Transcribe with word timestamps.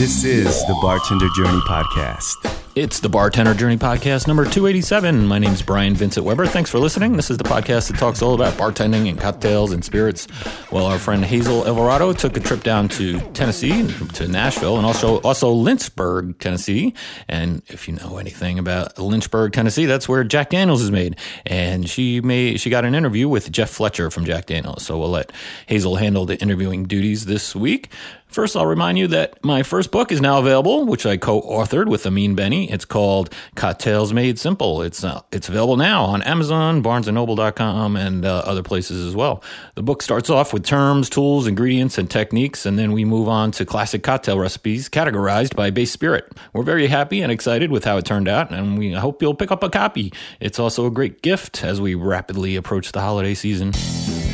This 0.00 0.24
is 0.24 0.64
the 0.64 0.72
Bartender 0.80 1.28
Journey 1.36 1.60
Podcast. 1.68 2.56
It's 2.74 3.00
the 3.00 3.10
Bartender 3.10 3.52
Journey 3.52 3.76
Podcast 3.76 4.26
number 4.26 4.44
287. 4.44 5.26
My 5.26 5.38
name 5.38 5.52
is 5.52 5.60
Brian 5.60 5.94
Vincent 5.94 6.24
Weber. 6.24 6.46
Thanks 6.46 6.70
for 6.70 6.78
listening. 6.78 7.16
This 7.16 7.30
is 7.30 7.36
the 7.36 7.44
podcast 7.44 7.90
that 7.90 7.98
talks 7.98 8.22
all 8.22 8.32
about 8.32 8.54
bartending 8.54 9.10
and 9.10 9.20
cocktails 9.20 9.72
and 9.72 9.84
spirits. 9.84 10.26
Well, 10.72 10.86
our 10.86 10.98
friend 10.98 11.22
Hazel 11.22 11.66
Alvarado 11.66 12.14
took 12.14 12.36
a 12.38 12.40
trip 12.40 12.62
down 12.62 12.88
to 12.90 13.20
Tennessee, 13.32 13.88
to 14.14 14.26
Nashville, 14.26 14.78
and 14.78 14.86
also 14.86 15.20
also 15.20 15.50
Lynchburg, 15.50 16.38
Tennessee. 16.38 16.94
And 17.28 17.60
if 17.66 17.86
you 17.86 17.96
know 17.96 18.16
anything 18.16 18.58
about 18.58 18.98
Lynchburg, 18.98 19.52
Tennessee, 19.52 19.84
that's 19.84 20.08
where 20.08 20.24
Jack 20.24 20.48
Daniels 20.48 20.80
is 20.80 20.90
made. 20.90 21.16
And 21.44 21.90
she 21.90 22.22
made 22.22 22.60
she 22.60 22.70
got 22.70 22.86
an 22.86 22.94
interview 22.94 23.28
with 23.28 23.52
Jeff 23.52 23.68
Fletcher 23.68 24.10
from 24.10 24.24
Jack 24.24 24.46
Daniels. 24.46 24.82
So 24.82 24.96
we'll 24.96 25.10
let 25.10 25.32
Hazel 25.66 25.96
handle 25.96 26.24
the 26.24 26.40
interviewing 26.40 26.84
duties 26.84 27.26
this 27.26 27.54
week. 27.54 27.90
First, 28.30 28.56
I'll 28.56 28.66
remind 28.66 28.96
you 28.96 29.08
that 29.08 29.44
my 29.44 29.64
first 29.64 29.90
book 29.90 30.12
is 30.12 30.20
now 30.20 30.38
available, 30.38 30.84
which 30.84 31.04
I 31.04 31.16
co-authored 31.16 31.88
with 31.88 32.06
Amin 32.06 32.36
Benny. 32.36 32.70
It's 32.70 32.84
called 32.84 33.34
Cocktails 33.56 34.12
Made 34.12 34.38
Simple. 34.38 34.82
It's 34.82 35.02
uh, 35.02 35.22
it's 35.32 35.48
available 35.48 35.76
now 35.76 36.04
on 36.04 36.22
Amazon, 36.22 36.80
BarnesandNoble.com, 36.80 37.96
and 37.96 38.24
uh, 38.24 38.42
other 38.46 38.62
places 38.62 39.04
as 39.04 39.16
well. 39.16 39.42
The 39.74 39.82
book 39.82 40.00
starts 40.00 40.30
off 40.30 40.52
with 40.52 40.64
terms, 40.64 41.10
tools, 41.10 41.48
ingredients, 41.48 41.98
and 41.98 42.08
techniques, 42.08 42.64
and 42.64 42.78
then 42.78 42.92
we 42.92 43.04
move 43.04 43.28
on 43.28 43.50
to 43.52 43.66
classic 43.66 44.04
cocktail 44.04 44.38
recipes 44.38 44.88
categorized 44.88 45.56
by 45.56 45.70
base 45.70 45.90
spirit. 45.90 46.32
We're 46.52 46.62
very 46.62 46.86
happy 46.86 47.22
and 47.22 47.32
excited 47.32 47.72
with 47.72 47.84
how 47.84 47.96
it 47.96 48.04
turned 48.04 48.28
out, 48.28 48.52
and 48.52 48.78
we 48.78 48.92
hope 48.92 49.22
you'll 49.22 49.34
pick 49.34 49.50
up 49.50 49.64
a 49.64 49.70
copy. 49.70 50.12
It's 50.38 50.60
also 50.60 50.86
a 50.86 50.90
great 50.90 51.20
gift 51.22 51.64
as 51.64 51.80
we 51.80 51.96
rapidly 51.96 52.54
approach 52.54 52.92
the 52.92 53.00
holiday 53.00 53.34
season. 53.34 53.72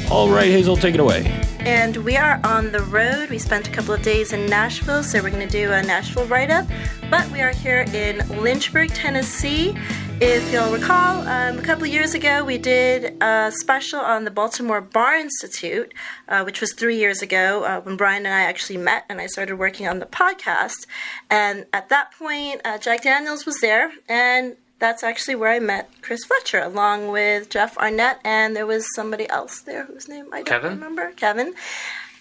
All 0.08 0.30
right, 0.30 0.46
Hazel, 0.46 0.76
take 0.76 0.94
it 0.94 1.00
away. 1.00 1.24
And 1.58 1.96
we 1.96 2.16
are 2.16 2.40
on 2.44 2.70
the 2.70 2.82
road. 2.82 3.28
We 3.28 3.40
spent 3.40 3.66
a 3.66 3.72
couple 3.72 3.92
of 3.92 4.02
days 4.02 4.32
in 4.32 4.46
Nashville, 4.46 5.02
so 5.02 5.20
we're 5.20 5.30
going 5.30 5.46
to 5.46 5.52
do 5.52 5.72
a 5.72 5.82
Nashville 5.82 6.26
write 6.26 6.48
up. 6.48 6.64
But 7.10 7.28
we 7.32 7.40
are 7.40 7.50
here 7.50 7.84
in 7.92 8.18
Lynchburg, 8.40 8.90
Tennessee. 8.94 9.76
If 10.20 10.52
you'll 10.52 10.72
recall, 10.72 11.26
um, 11.26 11.58
a 11.58 11.62
couple 11.62 11.84
of 11.84 11.92
years 11.92 12.14
ago, 12.14 12.44
we 12.44 12.56
did 12.56 13.20
a 13.20 13.50
special 13.52 13.98
on 13.98 14.24
the 14.24 14.30
Baltimore 14.30 14.80
Bar 14.80 15.16
Institute, 15.16 15.92
uh, 16.28 16.44
which 16.44 16.60
was 16.60 16.72
three 16.72 16.96
years 16.96 17.20
ago 17.20 17.64
uh, 17.64 17.80
when 17.80 17.96
Brian 17.96 18.24
and 18.26 18.34
I 18.34 18.42
actually 18.42 18.78
met 18.78 19.06
and 19.08 19.20
I 19.20 19.26
started 19.26 19.56
working 19.56 19.88
on 19.88 19.98
the 19.98 20.06
podcast. 20.06 20.86
And 21.28 21.66
at 21.72 21.88
that 21.88 22.12
point, 22.16 22.60
uh, 22.64 22.78
Jack 22.78 23.02
Daniels 23.02 23.44
was 23.44 23.58
there, 23.58 23.90
and 24.08 24.56
that's 24.78 25.02
actually 25.02 25.36
where 25.36 25.50
I 25.50 25.58
met 25.58 25.90
Chris 26.02 26.24
Fletcher, 26.24 26.60
along 26.60 27.08
with 27.08 27.48
Jeff 27.50 27.76
Arnett, 27.78 28.20
and 28.24 28.54
there 28.54 28.66
was 28.66 28.94
somebody 28.94 29.28
else 29.28 29.60
there 29.60 29.84
whose 29.84 30.08
name 30.08 30.26
I 30.32 30.38
don't 30.38 30.46
Kevin? 30.46 30.70
remember. 30.72 31.12
Kevin. 31.12 31.54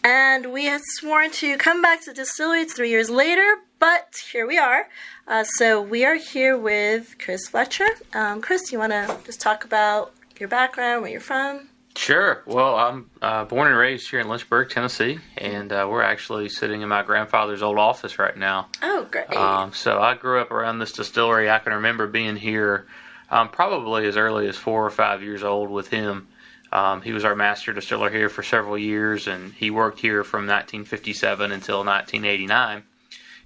And 0.04 0.54
we 0.54 0.66
had 0.66 0.82
sworn 0.84 1.32
to 1.32 1.58
come 1.58 1.82
back 1.82 2.02
to 2.04 2.12
the 2.12 2.16
distillery. 2.16 2.66
Three 2.66 2.90
years 2.92 3.10
later, 3.10 3.56
but 3.80 4.22
here 4.32 4.46
we 4.46 4.58
are. 4.58 4.88
Uh, 5.28 5.44
so 5.44 5.82
we 5.82 6.06
are 6.06 6.16
here 6.16 6.56
with 6.58 7.16
Chris 7.18 7.48
Fletcher. 7.50 7.88
Um, 8.14 8.40
Chris, 8.42 8.72
you 8.72 8.78
want 8.78 8.92
to 8.92 9.18
just 9.26 9.42
talk 9.42 9.66
about 9.66 10.14
your 10.40 10.48
background, 10.48 11.02
where 11.02 11.12
you're 11.12 11.20
from? 11.22 11.70
Sure. 11.96 12.44
Well, 12.46 12.76
I'm 12.76 13.10
uh, 13.22 13.46
born 13.46 13.70
and 13.70 13.78
raised 13.78 14.10
here 14.10 14.20
in 14.20 14.28
Lynchburg, 14.28 14.70
Tennessee, 14.70 15.20
and 15.38 15.72
uh, 15.72 15.88
we're 15.90 16.02
actually 16.02 16.50
sitting 16.50 16.82
in 16.82 16.90
my 16.90 17.04
grandfather's 17.04 17.64
old 17.64 17.78
office 17.78 18.20
right 18.20 18.36
now. 18.36 18.68
Oh, 18.84 19.08
great. 19.10 19.32
Um, 19.32 19.74
so 19.74 20.02
I 20.02 20.16
grew 20.16 20.42
up 20.42 20.52
around 20.52 20.80
this 20.80 20.92
distillery. 20.92 21.50
I 21.50 21.60
can 21.60 21.74
remember 21.74 22.06
being 22.06 22.36
here 22.36 22.86
um, 23.30 23.50
probably 23.50 24.06
as 24.08 24.18
early 24.18 24.48
as 24.48 24.58
four 24.58 24.86
or 24.86 24.90
five 24.90 25.24
years 25.24 25.44
old 25.44 25.70
with 25.70 25.88
him. 25.88 26.28
Um, 26.72 27.02
he 27.02 27.14
was 27.14 27.24
our 27.24 27.36
master 27.36 27.72
distiller 27.72 28.10
here 28.10 28.28
for 28.28 28.44
several 28.44 28.78
years, 28.78 29.28
and 29.28 29.54
he 29.54 29.72
worked 29.72 30.00
here 30.00 30.24
from 30.24 30.42
1957 30.42 31.52
until 31.52 31.86
1989. 31.86 32.84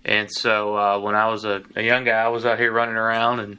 And 0.04 0.32
so 0.32 0.76
uh, 0.76 1.00
when 1.00 1.16
I 1.16 1.28
was 1.28 1.46
a, 1.46 1.62
a 1.76 1.84
young 1.84 2.04
guy, 2.04 2.18
I 2.18 2.30
was 2.30 2.46
out 2.46 2.58
here 2.58 2.72
running 2.72 2.96
around 2.96 3.42
and 3.42 3.58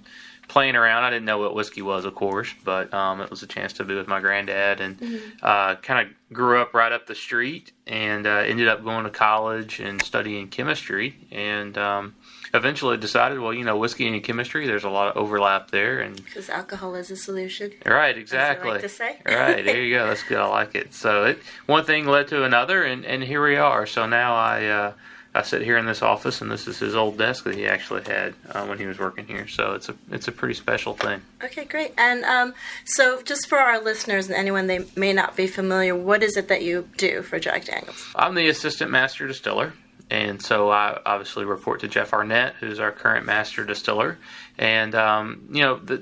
playing 0.51 0.75
around. 0.75 1.05
I 1.05 1.11
didn't 1.11 1.27
know 1.27 1.39
what 1.39 1.55
whiskey 1.55 1.81
was, 1.81 2.05
of 2.05 2.17
course, 2.17 2.53
but 2.65 2.93
um, 2.93 3.21
it 3.21 3.31
was 3.31 3.45
a 3.45 3.47
chance 3.47 3.73
to 3.75 3.85
be 3.85 3.95
with 3.95 4.09
my 4.09 4.21
granddad 4.21 4.81
and 4.81 5.23
uh, 5.43 5.77
kind 5.77 6.09
of 6.09 6.35
grew 6.35 6.61
up 6.61 6.75
right 6.75 6.91
up 6.91 7.07
the 7.07 7.15
street 7.15 7.71
and 7.87 8.27
uh, 8.27 8.31
ended 8.45 8.67
up 8.67 8.83
going 8.83 9.05
to 9.05 9.11
college 9.11 9.79
and 9.79 10.03
studying 10.03 10.49
chemistry 10.49 11.15
and 11.31 11.79
um, 11.79 12.17
eventually 12.53 12.97
decided, 12.97 13.39
well, 13.39 13.55
you 13.55 13.65
know, 13.65 13.77
whiskey 13.77 14.09
and 14.09 14.23
chemistry, 14.25 14.67
there's 14.67 14.83
a 14.83 14.91
lot 14.91 15.09
of 15.09 15.17
overlap 15.17 15.71
there. 15.71 16.01
And 16.01 16.17
Because 16.17 16.51
alcohol 16.51 16.97
is 16.97 17.13
a 17.13 17.17
solution. 17.17 17.73
right, 17.87 18.19
exactly. 18.19 18.71
I 18.71 18.73
like 18.73 18.83
to 18.83 18.89
say. 18.89 19.19
right, 19.27 19.65
there 19.65 19.81
you 19.81 19.95
go. 19.97 20.09
That's 20.09 20.25
good. 20.25 20.39
I 20.39 20.49
like 20.49 20.75
it. 20.75 20.95
So 20.95 21.27
it 21.27 21.39
one 21.67 21.85
thing 21.85 22.07
led 22.07 22.27
to 22.29 22.43
another, 22.43 22.83
and, 22.83 23.05
and 23.05 23.23
here 23.23 23.45
we 23.45 23.55
are. 23.55 23.87
So 23.87 24.05
now 24.07 24.35
I 24.35 24.67
uh, 24.67 24.93
I 25.33 25.43
sit 25.43 25.63
here 25.63 25.79
in 25.79 25.87
this 25.87 26.03
office, 26.03 26.41
and 26.41 26.51
this 26.51 26.67
is 26.67 26.79
his 26.81 26.97
old 26.97 27.17
desk 27.17 27.45
that 27.45 27.55
he 27.55 27.67
actually 27.67 28.03
had 28.03 28.35
uh, 28.51 28.67
when 28.67 28.79
he 28.79 28.87
was 28.87 28.99
working 28.99 29.27
here. 29.27 29.47
So 29.47 29.75
it's 29.75 29.89
a 29.89 29.95
it's 30.11 30.27
a 30.27 30.33
pretty 30.33 30.55
special 30.55 30.95
thing. 30.95 31.23
Okay, 31.45 31.65
great. 31.65 31.95
And 31.97 32.25
um, 32.25 32.55
so, 32.85 33.23
just 33.23 33.49
for 33.49 33.59
our 33.59 33.81
listeners 33.81 34.27
and 34.27 34.35
anyone 34.35 34.67
they 34.67 34.87
may 34.97 35.13
not 35.13 35.37
be 35.37 35.47
familiar, 35.47 35.95
what 35.95 36.25
is 36.25 36.37
it 36.37 36.49
that 36.49 36.63
you 36.63 36.89
do 36.97 37.23
for 37.23 37.39
Jack 37.39 37.67
Daniels? 37.67 38.13
I'm 38.17 38.35
the 38.35 38.49
assistant 38.49 38.91
master 38.91 39.29
distiller, 39.29 39.73
and 40.11 40.43
so 40.43 40.71
I 40.71 41.01
obviously 41.07 41.45
report 41.45 41.81
to 41.81 41.89
Jeff 41.89 42.13
Arnett, 42.13 42.55
who's 42.59 42.81
our 42.81 42.91
current 42.91 43.25
master 43.27 43.65
distiller. 43.65 44.19
And 44.59 44.95
um, 44.95 45.49
you 45.53 45.63
know, 45.63 45.77
the 45.77 45.99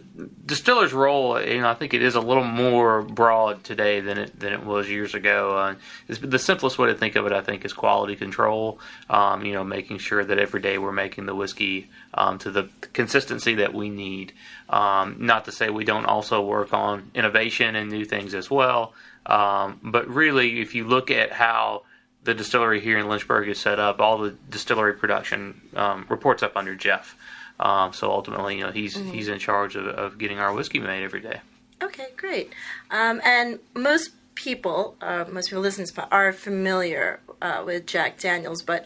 distiller's 0.47 0.95
role, 0.95 1.41
you 1.41 1.61
know, 1.61 1.69
I 1.69 1.75
think 1.75 1.93
it 1.93 2.03
is 2.03 2.15
a 2.15 2.21
little 2.21 2.45
more 2.45 3.03
broad 3.03 3.63
today 3.65 4.01
than 4.01 4.17
it 4.17 4.41
than 4.41 4.55
it 4.55 4.65
was 4.65 4.89
years 4.89 5.15
ago. 5.15 5.57
Uh, 5.57 5.75
the 6.09 6.39
simplest 6.39 6.79
way 6.79 6.89
to 6.89 6.95
think 6.95 7.17
of 7.17 7.27
it, 7.27 7.33
I 7.33 7.43
think, 7.43 7.67
is 7.67 7.75
quality 7.75 8.17
control. 8.17 8.81
Um, 9.11 9.45
you 9.45 9.53
know, 9.53 9.63
making 9.63 9.99
sure 9.99 10.25
that 10.25 10.39
every 10.39 10.61
day 10.61 10.79
we're 10.79 10.91
making 10.91 11.27
the 11.27 11.35
whiskey 11.35 11.91
um, 12.15 12.39
to 12.39 12.51
the 12.51 12.71
consistency 12.95 13.57
that 13.57 13.75
we 13.75 13.91
need. 13.91 14.33
Um, 14.71 15.17
not 15.19 15.45
to 15.45 15.53
say 15.53 15.69
we 15.69 15.85
don't 15.85 16.07
also 16.07 16.41
work 16.41 16.73
on 16.73 17.11
innovation 17.15 17.77
and 17.77 17.91
new 17.91 18.07
things 18.07 18.35
as 18.35 18.51
well. 18.51 18.95
Um, 19.27 19.79
but 19.83 20.09
really, 20.09 20.61
if 20.61 20.75
you 20.75 20.85
look 20.85 21.11
at 21.11 21.31
how 21.31 21.83
the 22.25 22.35
distillery 22.35 22.81
here 22.81 22.99
in 22.99 23.09
Lynchburg 23.09 23.49
is 23.49 23.59
set 23.59 23.79
up, 23.79 24.01
all 24.01 24.19
the 24.19 24.31
distillery 24.51 24.95
production 24.95 25.61
um, 25.75 26.07
reports 26.09 26.43
up 26.43 26.57
under 26.57 26.75
Jeff. 26.75 27.17
Um, 27.61 27.93
so 27.93 28.11
ultimately, 28.11 28.59
you 28.59 28.65
know, 28.65 28.71
he's 28.71 28.95
he's 28.97 29.29
in 29.29 29.39
charge 29.39 29.75
of, 29.77 29.87
of 29.87 30.19
getting 30.19 30.39
our 30.39 30.53
whiskey 30.53 30.79
made 30.79 31.03
every 31.03 31.21
day. 31.21 31.41
Okay, 31.83 32.09
great. 32.17 32.53
Um, 32.91 33.21
and 33.25 33.59
most 33.75 34.11
people, 34.35 34.97
uh, 35.01 35.25
most 35.31 35.49
people 35.49 35.63
listening 35.63 35.87
to 35.87 35.95
this 35.95 36.05
are 36.11 36.33
familiar 36.33 37.21
uh, 37.43 37.63
with 37.65 37.87
Jack 37.87 38.19
Daniels, 38.19 38.63
but 38.63 38.85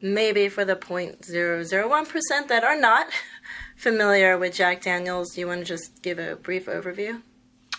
maybe 0.00 0.48
for 0.48 0.64
the 0.64 0.76
0.001% 0.76 2.48
that 2.48 2.64
are 2.64 2.78
not 2.78 3.08
familiar 3.76 4.38
with 4.38 4.54
Jack 4.54 4.82
Daniels, 4.82 5.34
do 5.34 5.40
you 5.40 5.46
want 5.46 5.60
to 5.60 5.66
just 5.66 6.02
give 6.02 6.18
a 6.18 6.36
brief 6.36 6.66
overview? 6.66 7.22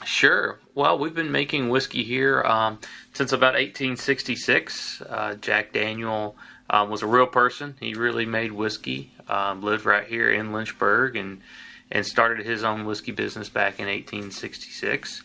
Sure. 0.05 0.59
Well, 0.75 0.97
we've 0.99 1.15
been 1.15 1.31
making 1.31 1.69
whiskey 1.69 2.03
here 2.03 2.43
um, 2.43 2.79
since 3.13 3.31
about 3.31 3.53
1866. 3.53 5.01
Uh, 5.01 5.35
Jack 5.35 5.73
Daniel 5.73 6.35
um, 6.69 6.89
was 6.89 7.01
a 7.01 7.07
real 7.07 7.27
person. 7.27 7.75
He 7.79 7.93
really 7.93 8.25
made 8.25 8.51
whiskey. 8.51 9.11
Um, 9.27 9.61
lived 9.61 9.85
right 9.85 10.07
here 10.07 10.31
in 10.31 10.53
Lynchburg 10.53 11.15
and 11.15 11.41
and 11.89 12.05
started 12.05 12.45
his 12.45 12.63
own 12.63 12.85
whiskey 12.85 13.11
business 13.11 13.49
back 13.49 13.79
in 13.79 13.85
1866. 13.85 15.23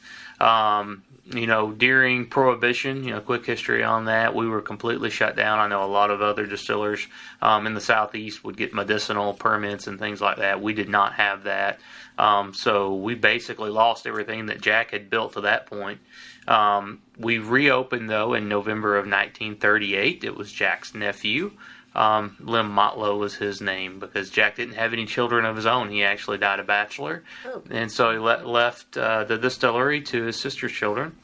You 1.33 1.47
know, 1.47 1.73
during 1.73 2.27
Prohibition, 2.27 3.05
you 3.05 3.11
know, 3.13 3.21
quick 3.21 3.47
history 3.47 3.83
on 3.83 4.05
that, 4.05 4.35
we 4.35 4.47
were 4.47 4.61
completely 4.61 5.09
shut 5.09 5.35
down. 5.35 5.59
I 5.59 5.69
know 5.69 5.83
a 5.83 5.87
lot 5.87 6.11
of 6.11 6.21
other 6.21 6.47
distillers 6.47 7.07
um, 7.41 7.67
in 7.67 7.75
the 7.75 7.81
southeast 7.81 8.45
would 8.45 8.57
get 8.57 8.75
medicinal 8.75 9.33
permits 9.33 9.87
and 9.87 9.99
things 9.99 10.21
like 10.21 10.39
that. 10.39 10.61
We 10.61 10.75
did 10.75 10.91
not 10.91 11.15
have 11.15 11.45
that. 11.45 11.81
Um, 12.19 12.53
so 12.53 12.95
we 12.95 13.15
basically 13.15 13.71
lost 13.71 14.07
everything 14.07 14.47
that 14.47 14.61
Jack 14.61 14.91
had 14.91 15.09
built 15.09 15.33
to 15.35 15.43
that 15.43 15.67
point. 15.67 16.01
Um, 16.47 17.01
we 17.19 17.39
reopened 17.39 18.11
though 18.11 18.35
in 18.35 18.49
November 18.49 18.97
of 18.97 19.07
1938. 19.07 20.25
It 20.25 20.37
was 20.37 20.53
Jack's 20.53 20.95
nephew. 20.95 21.53
Um, 21.95 22.37
Lem 22.41 22.71
Motlow 22.75 23.19
was 23.19 23.35
his 23.35 23.61
name 23.61 23.99
because 23.99 24.31
Jack 24.31 24.57
didn't 24.57 24.75
have 24.77 24.93
any 24.93 25.05
children 25.07 25.45
of 25.45 25.57
his 25.57 25.67
own. 25.67 25.91
He 25.91 26.03
actually 26.05 26.39
died 26.39 26.59
a 26.61 26.65
bachelor, 26.65 27.23
Oh. 27.47 27.63
and 27.71 27.93
so 27.93 28.13
he 28.13 28.19
le- 28.19 28.47
left 28.49 28.97
uh, 28.97 29.25
the 29.25 29.37
distillery 29.37 30.01
to 30.03 30.23
his 30.23 30.41
sister's 30.41 30.73
children. 30.73 31.17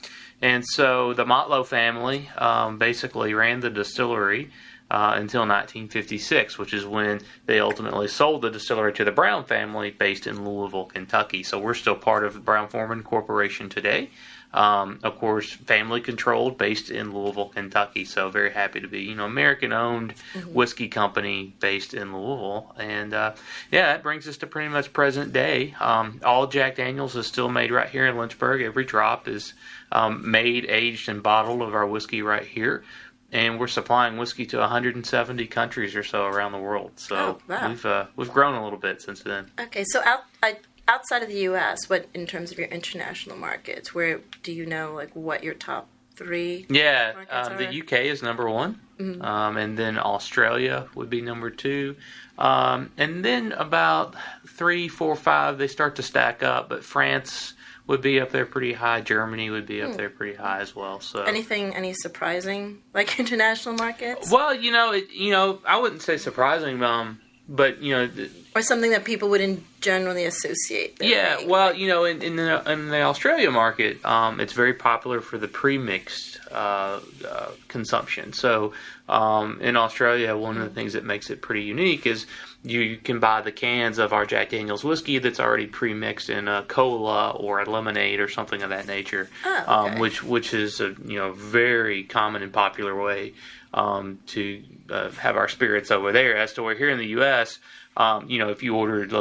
And 0.43 0.65
so 0.67 1.15
the 1.15 1.25
Motlow 1.25 1.67
family 1.67 2.29
um, 2.37 2.79
basically 2.79 3.35
ran 3.35 3.61
the 3.61 3.71
distillery 3.71 4.51
uh, 4.91 5.13
until 5.17 5.41
1956, 5.43 6.59
which 6.59 6.73
is 6.73 6.87
when 6.87 7.21
they 7.47 7.61
ultimately 7.61 8.09
sold 8.09 8.43
the 8.43 8.51
distillery 8.51 8.93
to 8.95 9.05
the 9.05 9.11
Brown 9.13 9.45
family 9.45 9.91
based 9.91 10.27
in 10.27 10.45
Louisville, 10.49 10.87
Kentucky. 10.87 11.43
So 11.43 11.59
we're 11.59 11.75
still 11.75 11.97
part 11.97 12.25
of 12.25 12.35
the 12.35 12.41
Brown 12.41 12.69
Forman 12.69 13.03
Corporation 13.03 13.69
today. 13.69 14.11
Um, 14.55 15.01
of 15.03 15.19
course, 15.19 15.53
family 15.53 16.01
controlled, 16.01 16.57
based 16.57 16.91
in 16.91 17.13
Louisville, 17.13 17.51
Kentucky. 17.51 18.05
So 18.07 18.31
very 18.31 18.51
happy 18.51 18.81
to 18.81 18.89
be, 18.89 19.01
you 19.03 19.15
know, 19.15 19.27
American 19.27 19.73
owned 19.75 20.15
whiskey 20.53 20.89
company 20.89 21.55
based 21.61 21.93
in 21.93 22.13
Louisville. 22.15 22.75
And 22.79 23.13
uh, 23.13 23.35
yeah, 23.71 23.93
that 23.93 24.03
brings 24.03 24.27
us 24.27 24.39
to 24.39 24.47
pretty 24.47 24.71
much 24.71 24.93
present 24.95 25.33
day. 25.35 25.75
Um, 25.81 26.21
all 26.25 26.47
Jack 26.47 26.77
Daniels 26.77 27.15
is 27.15 27.27
still 27.27 27.51
made 27.51 27.71
right 27.71 27.89
here 27.91 28.07
in 28.07 28.17
Lynchburg. 28.17 28.63
Every 28.63 28.85
drop 28.85 29.29
is 29.29 29.53
um, 29.93 30.31
made, 30.31 30.65
aged, 30.65 31.09
and 31.11 31.23
bottled 31.23 31.61
of 31.61 31.75
our 31.75 31.87
whiskey 31.87 32.23
right 32.23 32.45
here. 32.45 32.85
and 33.31 33.61
we're 33.61 33.67
supplying 33.69 34.17
whiskey 34.17 34.47
to 34.47 34.57
170 34.57 35.47
countries 35.49 35.95
or 35.95 36.03
so 36.03 36.25
around 36.25 36.53
the 36.53 36.59
world. 36.59 36.93
So 36.97 37.17
Oh, 37.17 37.39
wow. 37.47 37.69
we've 37.69 37.85
uh, 37.85 38.07
we've 38.17 38.33
grown 38.33 38.55
a 38.55 38.65
little 38.65 38.79
bit 38.79 39.03
since 39.03 39.21
then. 39.23 39.51
Okay, 39.61 39.85
so 39.85 40.01
out, 40.07 40.21
I, 40.43 40.57
outside 40.89 41.23
of 41.23 41.29
the 41.29 41.41
U.S., 41.41 41.89
what 41.89 42.07
in 42.15 42.27
terms 42.27 42.51
of 42.51 42.59
your 42.59 42.69
international 42.69 43.37
markets, 43.37 43.95
where 43.95 44.21
do 44.43 44.53
you 44.53 44.67
know 44.67 44.93
like 44.95 45.15
what 45.15 45.45
your 45.45 45.55
top 45.55 45.89
three? 46.17 46.67
Yeah, 46.69 47.13
are- 47.31 47.57
the 47.57 47.81
UK 47.83 47.93
is 48.07 48.23
number 48.23 48.49
one, 48.51 48.81
um, 49.21 49.57
and 49.57 49.79
then 49.79 49.99
Australia 49.99 50.89
would 50.95 51.11
be 51.11 51.21
number 51.21 51.51
two, 51.51 51.95
um, 52.39 52.91
and 52.97 53.25
then 53.25 53.53
about 53.53 54.15
three, 54.49 54.89
four, 54.89 55.15
five 55.15 55.59
they 55.59 55.69
start 55.69 55.97
to 55.97 56.03
stack 56.03 56.43
up. 56.43 56.69
But 56.69 56.83
France 56.83 57.55
would 57.87 58.03
be 58.03 58.21
up 58.21 58.31
there 58.33 58.45
pretty 58.45 58.75
high. 58.75 59.01
Germany 59.01 59.49
would 59.51 59.65
be 59.67 59.81
up 59.81 59.95
there 59.97 60.11
pretty 60.11 60.37
high 60.37 60.61
as 60.61 60.77
well. 60.77 61.01
So 61.01 61.23
Anything, 61.23 61.75
any 61.75 61.95
surprising 61.95 62.83
like 62.93 63.19
international 63.21 63.77
markets, 63.77 64.31
well, 64.31 64.55
you 64.55 64.71
know, 64.73 64.93
it, 64.93 65.11
you 65.11 65.31
know, 65.31 65.61
I 65.67 65.79
wouldn't 65.79 66.03
say 66.03 66.17
surprising, 66.19 66.83
um, 66.83 67.21
but 67.49 67.81
you 67.83 67.95
know, 67.95 68.07
th- 68.09 68.31
or 68.55 68.63
something 68.63 68.91
that 68.91 69.05
people 69.05 69.29
wouldn't 69.29 69.63
generally 69.81 70.25
associate? 70.25 70.99
Yeah, 71.01 71.45
well, 71.47 71.75
you 71.75 71.89
know, 71.89 72.05
in, 72.05 72.23
in 72.23 72.37
the 72.37 72.71
in 72.71 72.89
the 72.89 73.03
Australia 73.03 73.51
market, 73.51 74.05
um, 74.05 74.41
it's 74.41 74.53
very 74.53 74.75
popular 74.75 75.21
for 75.21 75.39
the 75.39 75.49
pre-mixed 75.49 76.41
uh, 76.51 77.01
uh, 77.29 77.51
consumption. 77.69 78.33
So, 78.33 78.73
um, 79.09 79.61
in 79.61 79.77
Australia, 79.77 80.37
one 80.37 80.57
of 80.57 80.63
the 80.65 80.71
things 80.75 80.93
that 80.95 81.05
makes 81.05 81.31
it 81.31 81.41
pretty 81.43 81.63
unique 81.63 82.07
is 82.07 82.27
you 82.65 82.97
can 82.97 83.21
buy 83.21 83.41
the 83.41 83.53
cans 83.53 83.99
of 83.99 84.13
our 84.13 84.27
Jack 84.27 84.51
Daniel's 84.51 84.83
whiskey 84.83 85.19
that's 85.19 85.39
already 85.39 85.67
pre-mixed 85.69 86.29
in 86.29 86.49
a 86.49 86.65
cola 86.67 87.31
or 87.31 87.61
a 87.61 87.71
lemonade 87.71 88.19
or 88.19 88.29
something 88.29 88.63
of 88.63 88.71
that 88.71 88.87
nature, 88.89 89.31
Oh, 89.47 89.57
okay. 89.63 89.65
um, 89.95 89.99
which 90.01 90.23
which 90.25 90.53
is 90.53 90.81
a 90.81 90.89
you 91.05 91.19
know 91.19 91.33
very 91.33 92.03
common 92.03 92.43
and 92.43 92.53
popular 92.53 93.01
way 93.01 93.35
um, 93.75 94.19
to 94.27 94.63
uh, 94.91 95.11
have 95.11 95.37
our 95.37 95.49
spirits 95.49 95.91
over 95.91 96.13
there. 96.13 96.37
As 96.37 96.53
to 96.55 96.63
where 96.63 96.75
here 96.75 96.91
in 96.91 96.99
the 96.99 97.09
U.S., 97.09 97.59
um, 97.97 98.31
you 98.31 98.39
know, 98.39 98.49
if 98.49 98.63
you 98.63 98.77
ordered, 98.77 99.13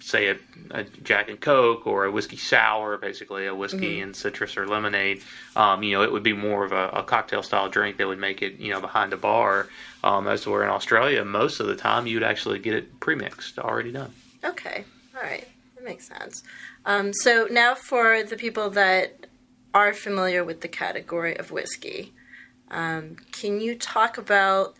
say, 0.00 0.28
a, 0.28 0.36
a 0.70 0.84
Jack 0.84 1.30
and 1.30 1.40
Coke 1.40 1.86
or 1.86 2.04
a 2.04 2.10
whiskey 2.10 2.36
sour, 2.36 2.98
basically 2.98 3.46
a 3.46 3.54
whiskey 3.54 4.00
and 4.00 4.14
citrus 4.14 4.58
or 4.58 4.66
lemonade, 4.66 5.22
um, 5.56 5.82
you 5.82 5.92
know, 5.92 6.02
it 6.02 6.12
would 6.12 6.22
be 6.22 6.34
more 6.34 6.64
of 6.64 6.72
a, 6.72 6.88
a 6.90 7.02
cocktail 7.02 7.42
style 7.42 7.70
drink 7.70 7.96
that 7.96 8.06
would 8.06 8.18
make 8.18 8.42
it, 8.42 8.58
you 8.58 8.70
know, 8.70 8.80
behind 8.80 9.12
a 9.12 9.16
bar. 9.16 9.68
Um, 10.02 10.26
as 10.28 10.42
to 10.42 10.50
where 10.50 10.62
in 10.62 10.70
Australia, 10.70 11.24
most 11.24 11.60
of 11.60 11.66
the 11.66 11.76
time 11.76 12.06
you'd 12.06 12.22
actually 12.22 12.58
get 12.58 12.74
it 12.74 13.00
premixed, 13.00 13.58
already 13.58 13.92
done. 13.92 14.12
Okay, 14.42 14.84
all 15.14 15.22
right, 15.22 15.46
that 15.76 15.84
makes 15.84 16.08
sense. 16.08 16.42
Um, 16.86 17.12
so 17.12 17.46
now 17.50 17.74
for 17.74 18.22
the 18.22 18.36
people 18.36 18.70
that 18.70 19.26
are 19.74 19.92
familiar 19.92 20.42
with 20.42 20.62
the 20.62 20.68
category 20.68 21.36
of 21.36 21.50
whiskey, 21.50 22.12
um, 22.70 23.16
can 23.32 23.60
you 23.60 23.74
talk 23.74 24.18
about? 24.18 24.74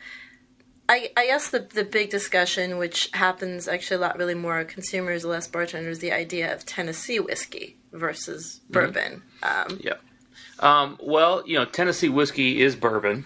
I, 0.88 1.12
I 1.16 1.26
guess 1.26 1.50
the 1.50 1.60
the 1.60 1.84
big 1.84 2.10
discussion, 2.10 2.78
which 2.78 3.10
happens 3.12 3.68
actually 3.68 3.98
a 3.98 4.00
lot, 4.00 4.18
really 4.18 4.34
more 4.34 4.64
consumers, 4.64 5.24
less 5.24 5.46
bartenders, 5.46 6.00
the 6.00 6.12
idea 6.12 6.52
of 6.52 6.66
Tennessee 6.66 7.20
whiskey 7.20 7.76
versus 7.92 8.60
bourbon. 8.70 9.22
Um, 9.42 9.78
Yep. 9.80 10.02
Um, 10.60 10.98
well, 11.00 11.42
you 11.46 11.56
know, 11.56 11.64
Tennessee 11.64 12.08
whiskey 12.08 12.60
is 12.60 12.76
bourbon. 12.76 13.24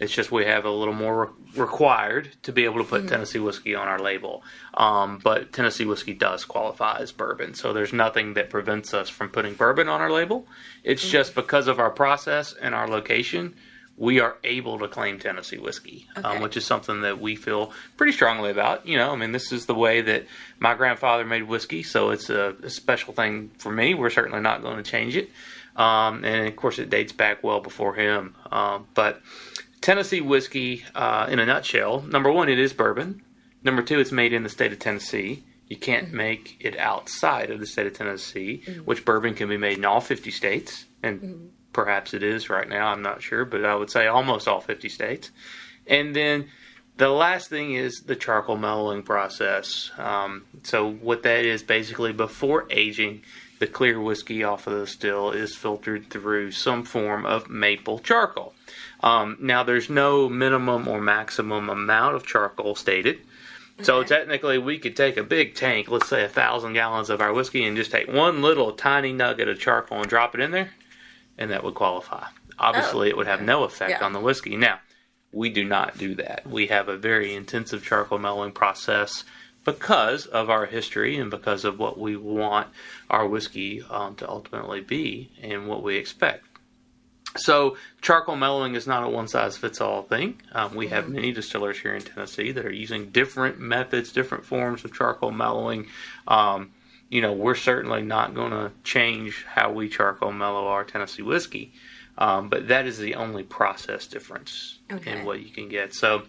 It's 0.00 0.12
just 0.12 0.32
we 0.32 0.44
have 0.44 0.64
a 0.64 0.70
little 0.70 0.94
more 0.94 1.26
re- 1.26 1.60
required 1.62 2.30
to 2.42 2.52
be 2.52 2.64
able 2.64 2.78
to 2.78 2.84
put 2.84 3.08
Tennessee 3.08 3.38
whiskey 3.38 3.74
on 3.74 3.88
our 3.88 3.98
label. 3.98 4.42
Um, 4.74 5.18
but 5.22 5.52
Tennessee 5.52 5.84
whiskey 5.84 6.14
does 6.14 6.44
qualify 6.44 6.98
as 6.98 7.12
bourbon, 7.12 7.54
so 7.54 7.72
there's 7.72 7.92
nothing 7.92 8.34
that 8.34 8.50
prevents 8.50 8.94
us 8.94 9.08
from 9.08 9.28
putting 9.28 9.54
bourbon 9.54 9.88
on 9.88 10.00
our 10.00 10.10
label. 10.10 10.46
It's 10.82 11.08
just 11.08 11.34
because 11.34 11.68
of 11.68 11.78
our 11.78 11.90
process 11.90 12.52
and 12.52 12.74
our 12.74 12.88
location, 12.88 13.54
we 13.96 14.20
are 14.20 14.36
able 14.42 14.78
to 14.78 14.88
claim 14.88 15.18
Tennessee 15.18 15.58
whiskey, 15.58 16.06
Okay. 16.16 16.26
um, 16.26 16.42
which 16.42 16.56
is 16.56 16.64
something 16.64 17.02
that 17.02 17.20
we 17.20 17.36
feel 17.36 17.72
pretty 17.96 18.12
strongly 18.12 18.50
about. 18.50 18.86
You 18.86 18.96
know, 18.96 19.12
I 19.12 19.16
mean, 19.16 19.32
this 19.32 19.52
is 19.52 19.66
the 19.66 19.74
way 19.74 20.00
that 20.00 20.26
my 20.58 20.74
grandfather 20.74 21.24
made 21.24 21.44
whiskey, 21.44 21.82
so 21.82 22.10
it's 22.10 22.30
a, 22.30 22.56
a 22.62 22.70
special 22.70 23.12
thing 23.12 23.50
for 23.58 23.70
me. 23.70 23.94
We're 23.94 24.10
certainly 24.10 24.40
not 24.40 24.62
going 24.62 24.76
to 24.78 24.82
change 24.82 25.16
it. 25.16 25.30
Um, 25.76 26.24
and 26.24 26.46
of 26.48 26.56
course, 26.56 26.78
it 26.78 26.90
dates 26.90 27.12
back 27.12 27.42
well 27.44 27.60
before 27.60 27.94
him. 27.94 28.34
Um, 28.50 28.86
but 28.94 29.20
Tennessee 29.80 30.20
whiskey, 30.20 30.84
uh, 30.94 31.26
in 31.30 31.38
a 31.38 31.46
nutshell, 31.46 32.02
number 32.02 32.30
one, 32.32 32.48
it 32.48 32.58
is 32.58 32.72
bourbon. 32.72 33.22
Number 33.62 33.82
two, 33.82 34.00
it's 34.00 34.12
made 34.12 34.32
in 34.32 34.42
the 34.42 34.48
state 34.48 34.72
of 34.72 34.78
Tennessee. 34.78 35.44
You 35.68 35.76
can't 35.76 36.12
make 36.12 36.56
it 36.60 36.76
outside 36.78 37.50
of 37.50 37.58
the 37.60 37.66
state 37.66 37.86
of 37.86 37.94
Tennessee, 37.94 38.62
which 38.84 39.04
bourbon 39.04 39.34
can 39.34 39.48
be 39.48 39.56
made 39.56 39.78
in 39.78 39.84
all 39.84 40.00
50 40.00 40.30
states. 40.30 40.84
And 41.02 41.50
perhaps 41.72 42.14
it 42.14 42.22
is 42.22 42.50
right 42.50 42.68
now, 42.68 42.88
I'm 42.88 43.02
not 43.02 43.22
sure, 43.22 43.44
but 43.44 43.64
I 43.64 43.74
would 43.74 43.90
say 43.90 44.06
almost 44.06 44.48
all 44.48 44.60
50 44.60 44.88
states. 44.88 45.30
And 45.86 46.14
then 46.14 46.48
the 46.96 47.08
last 47.08 47.48
thing 47.48 47.74
is 47.74 48.02
the 48.02 48.16
charcoal 48.16 48.56
mellowing 48.56 49.02
process. 49.02 49.90
Um, 49.98 50.44
so, 50.62 50.90
what 50.90 51.22
that 51.22 51.44
is 51.44 51.62
basically 51.62 52.12
before 52.12 52.66
aging, 52.70 53.22
the 53.58 53.66
clear 53.66 54.00
whiskey 54.00 54.44
off 54.44 54.66
of 54.66 54.74
the 54.74 54.86
still 54.86 55.30
is 55.30 55.56
filtered 55.56 56.10
through 56.10 56.50
some 56.52 56.84
form 56.84 57.24
of 57.24 57.48
maple 57.48 57.98
charcoal. 57.98 58.54
Um, 59.02 59.36
now, 59.40 59.62
there's 59.62 59.88
no 59.88 60.28
minimum 60.28 60.86
or 60.86 61.00
maximum 61.00 61.68
amount 61.68 62.14
of 62.14 62.26
charcoal 62.26 62.74
stated. 62.74 63.20
So 63.80 64.04
technically, 64.04 64.58
we 64.58 64.78
could 64.78 64.94
take 64.94 65.16
a 65.16 65.24
big 65.24 65.54
tank, 65.54 65.88
let's 65.88 66.08
say 66.08 66.22
a 66.22 66.28
thousand 66.28 66.74
gallons 66.74 67.10
of 67.10 67.20
our 67.20 67.32
whiskey, 67.32 67.64
and 67.64 67.76
just 67.76 67.90
take 67.90 68.06
one 68.06 68.42
little 68.42 68.72
tiny 68.72 69.12
nugget 69.12 69.48
of 69.48 69.58
charcoal 69.58 70.00
and 70.00 70.08
drop 70.08 70.34
it 70.34 70.40
in 70.40 70.50
there, 70.50 70.72
and 71.42 71.50
that 71.50 71.64
would 71.64 71.74
qualify. 71.74 72.24
Obviously, 72.58 73.08
it 73.08 73.16
would 73.16 73.26
have 73.26 73.42
no 73.42 73.64
effect 73.64 73.90
Yeah. 73.90 74.04
on 74.04 74.12
the 74.12 74.20
whiskey. 74.20 74.56
Now, 74.56 74.78
we 75.32 75.50
do 75.50 75.64
not 75.64 75.98
do 75.98 76.14
that. 76.14 76.46
We 76.46 76.68
have 76.68 76.88
a 76.88 76.96
very 76.96 77.34
intensive 77.34 77.84
charcoal 77.84 78.18
mellowing 78.18 78.52
process 78.52 79.24
because 79.64 80.26
of 80.26 80.48
our 80.50 80.66
history 80.66 81.16
and 81.16 81.30
because 81.30 81.64
of 81.64 81.78
what 81.78 81.98
we 81.98 82.16
want 82.16 82.68
our 83.10 83.26
whiskey 83.26 83.82
um, 83.90 84.14
to 84.16 84.28
ultimately 84.28 84.80
be 84.80 85.32
and 85.42 85.66
what 85.66 85.82
we 85.82 85.96
expect. 85.96 86.44
So, 87.36 87.76
charcoal 88.02 88.36
mellowing 88.36 88.74
is 88.74 88.86
not 88.86 89.02
a 89.04 89.08
one 89.08 89.26
size 89.26 89.56
fits 89.56 89.80
all 89.80 90.02
thing. 90.02 90.40
Um, 90.52 90.74
we 90.74 90.88
have 90.88 91.08
many 91.08 91.32
distillers 91.32 91.78
here 91.78 91.94
in 91.94 92.02
Tennessee 92.02 92.52
that 92.52 92.66
are 92.66 92.72
using 92.72 93.06
different 93.10 93.58
methods, 93.58 94.12
different 94.12 94.44
forms 94.44 94.84
of 94.84 94.92
charcoal 94.92 95.30
mellowing. 95.30 95.86
Um, 96.28 96.72
you 97.12 97.20
know, 97.20 97.32
we're 97.34 97.54
certainly 97.54 98.00
not 98.00 98.34
going 98.34 98.52
to 98.52 98.72
change 98.84 99.44
how 99.44 99.70
we 99.70 99.86
charcoal 99.86 100.32
mellow 100.32 100.66
our 100.66 100.82
Tennessee 100.82 101.20
whiskey, 101.22 101.74
um, 102.16 102.48
but 102.48 102.68
that 102.68 102.86
is 102.86 102.96
the 102.98 103.14
only 103.16 103.42
process 103.42 104.06
difference 104.06 104.78
Okay. 104.90 105.12
in 105.12 105.24
what 105.26 105.40
you 105.40 105.50
can 105.50 105.68
get. 105.68 105.92
So, 105.94 106.22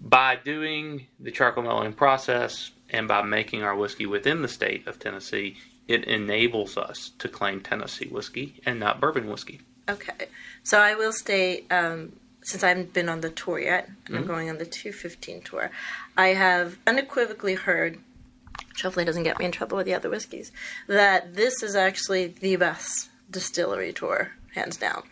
by 0.00 0.36
doing 0.36 1.06
the 1.18 1.30
charcoal 1.30 1.62
mellowing 1.64 1.94
process 1.94 2.72
and 2.90 3.08
by 3.08 3.22
making 3.22 3.62
our 3.62 3.74
whiskey 3.74 4.04
within 4.04 4.42
the 4.42 4.48
state 4.48 4.86
of 4.86 4.98
Tennessee, 4.98 5.56
it 5.88 6.04
enables 6.04 6.76
us 6.76 7.10
to 7.20 7.28
claim 7.28 7.60
Tennessee 7.60 8.08
whiskey 8.08 8.60
and 8.66 8.78
not 8.78 9.00
bourbon 9.00 9.28
whiskey. 9.30 9.60
Okay. 9.88 10.26
So 10.62 10.78
I 10.78 10.94
will 10.94 11.12
state, 11.14 11.64
um, 11.72 12.12
since 12.42 12.62
I 12.62 12.68
haven't 12.68 12.92
been 12.92 13.08
on 13.08 13.22
the 13.22 13.30
tour 13.30 13.58
yet, 13.58 13.86
and 13.88 13.96
Mm-hmm. 14.08 14.16
I'm 14.16 14.26
going 14.26 14.50
on 14.50 14.58
the 14.58 14.66
215 14.66 15.40
tour, 15.40 15.70
I 16.18 16.28
have 16.28 16.76
unequivocally 16.86 17.54
heard, 17.54 17.98
hopefully 18.82 19.04
doesn't 19.04 19.22
get 19.22 19.38
me 19.38 19.44
in 19.44 19.52
trouble 19.52 19.76
with 19.76 19.86
the 19.86 19.94
other 19.94 20.10
whiskeys, 20.10 20.52
that 20.86 21.34
this 21.34 21.62
is 21.62 21.74
actually 21.74 22.28
the 22.28 22.56
best 22.56 23.10
distillery 23.30 23.92
tour, 23.92 24.32
hands 24.54 24.76
down. 24.76 25.02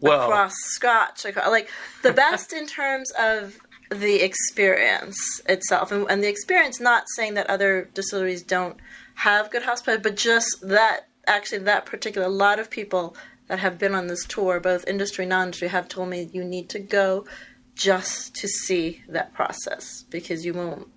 Well, 0.00 0.22
Across 0.22 0.54
Scotch, 0.54 1.24
like 1.24 1.68
the 2.02 2.12
best 2.12 2.52
in 2.52 2.66
terms 2.66 3.10
of 3.18 3.58
the 3.90 4.22
experience 4.22 5.40
itself. 5.46 5.92
And, 5.92 6.06
and 6.08 6.22
the 6.22 6.28
experience, 6.28 6.80
not 6.80 7.04
saying 7.16 7.34
that 7.34 7.50
other 7.50 7.90
distilleries 7.92 8.42
don't 8.42 8.76
have 9.16 9.50
good 9.50 9.62
hospitality, 9.62 10.02
but 10.02 10.16
just 10.16 10.60
that, 10.62 11.08
actually, 11.26 11.58
that 11.58 11.86
particular, 11.86 12.26
a 12.26 12.30
lot 12.30 12.58
of 12.58 12.70
people 12.70 13.16
that 13.48 13.58
have 13.58 13.78
been 13.78 13.94
on 13.94 14.06
this 14.06 14.24
tour, 14.24 14.60
both 14.60 14.86
industry 14.86 15.24
and 15.24 15.30
non-industry, 15.30 15.68
have 15.68 15.88
told 15.88 16.08
me 16.08 16.30
you 16.32 16.44
need 16.44 16.68
to 16.70 16.78
go 16.78 17.26
just 17.74 18.34
to 18.36 18.46
see 18.46 19.02
that 19.08 19.34
process 19.34 20.04
because 20.10 20.44
you 20.44 20.54
won't. 20.54 20.88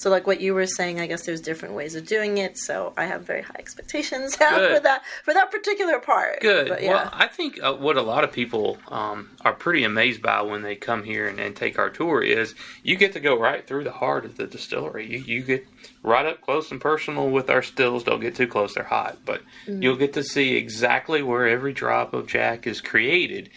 So, 0.00 0.08
like 0.08 0.26
what 0.26 0.40
you 0.40 0.54
were 0.54 0.66
saying, 0.66 0.98
I 0.98 1.06
guess 1.06 1.26
there's 1.26 1.42
different 1.42 1.74
ways 1.74 1.94
of 1.94 2.06
doing 2.06 2.38
it. 2.38 2.56
So, 2.56 2.94
I 2.96 3.04
have 3.04 3.20
very 3.26 3.42
high 3.42 3.56
expectations 3.58 4.34
for 4.36 4.80
that 4.80 5.02
for 5.24 5.34
that 5.34 5.50
particular 5.50 5.98
part. 5.98 6.40
Good. 6.40 6.68
But, 6.68 6.82
yeah. 6.82 6.88
Well, 6.88 7.10
I 7.12 7.26
think 7.26 7.62
uh, 7.62 7.74
what 7.74 7.98
a 7.98 8.02
lot 8.02 8.24
of 8.24 8.32
people 8.32 8.78
um, 8.88 9.28
are 9.42 9.52
pretty 9.52 9.84
amazed 9.84 10.22
by 10.22 10.40
when 10.40 10.62
they 10.62 10.74
come 10.74 11.04
here 11.04 11.28
and, 11.28 11.38
and 11.38 11.54
take 11.54 11.78
our 11.78 11.90
tour 11.90 12.22
is 12.22 12.54
you 12.82 12.96
get 12.96 13.12
to 13.12 13.20
go 13.20 13.38
right 13.38 13.66
through 13.66 13.84
the 13.84 13.92
heart 13.92 14.24
of 14.24 14.38
the 14.38 14.46
distillery. 14.46 15.06
You, 15.06 15.18
you 15.18 15.42
get 15.42 15.66
right 16.02 16.24
up 16.24 16.40
close 16.40 16.70
and 16.70 16.80
personal 16.80 17.28
with 17.28 17.50
our 17.50 17.60
stills. 17.60 18.04
Don't 18.04 18.20
get 18.20 18.34
too 18.34 18.46
close; 18.46 18.72
they're 18.72 18.84
hot. 18.84 19.18
But 19.26 19.42
you'll 19.66 19.96
get 19.96 20.14
to 20.14 20.24
see 20.24 20.56
exactly 20.56 21.22
where 21.22 21.46
every 21.46 21.74
drop 21.74 22.14
of 22.14 22.26
Jack 22.26 22.66
is 22.66 22.80
created, 22.80 23.50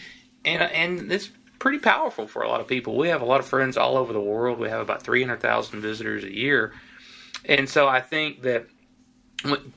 and 0.44 0.60
and 0.60 1.10
it's 1.10 1.30
pretty 1.64 1.78
powerful 1.78 2.26
for 2.26 2.42
a 2.42 2.48
lot 2.48 2.60
of 2.60 2.68
people. 2.68 2.94
We 2.94 3.08
have 3.08 3.22
a 3.22 3.24
lot 3.24 3.40
of 3.40 3.46
friends 3.46 3.78
all 3.78 3.96
over 3.96 4.12
the 4.12 4.20
world. 4.20 4.58
We 4.58 4.68
have 4.68 4.82
about 4.82 5.02
three 5.02 5.22
hundred 5.22 5.40
thousand 5.40 5.80
visitors 5.80 6.22
a 6.22 6.30
year, 6.30 6.74
and 7.46 7.70
so 7.70 7.88
I 7.88 8.02
think 8.02 8.42
that 8.42 8.66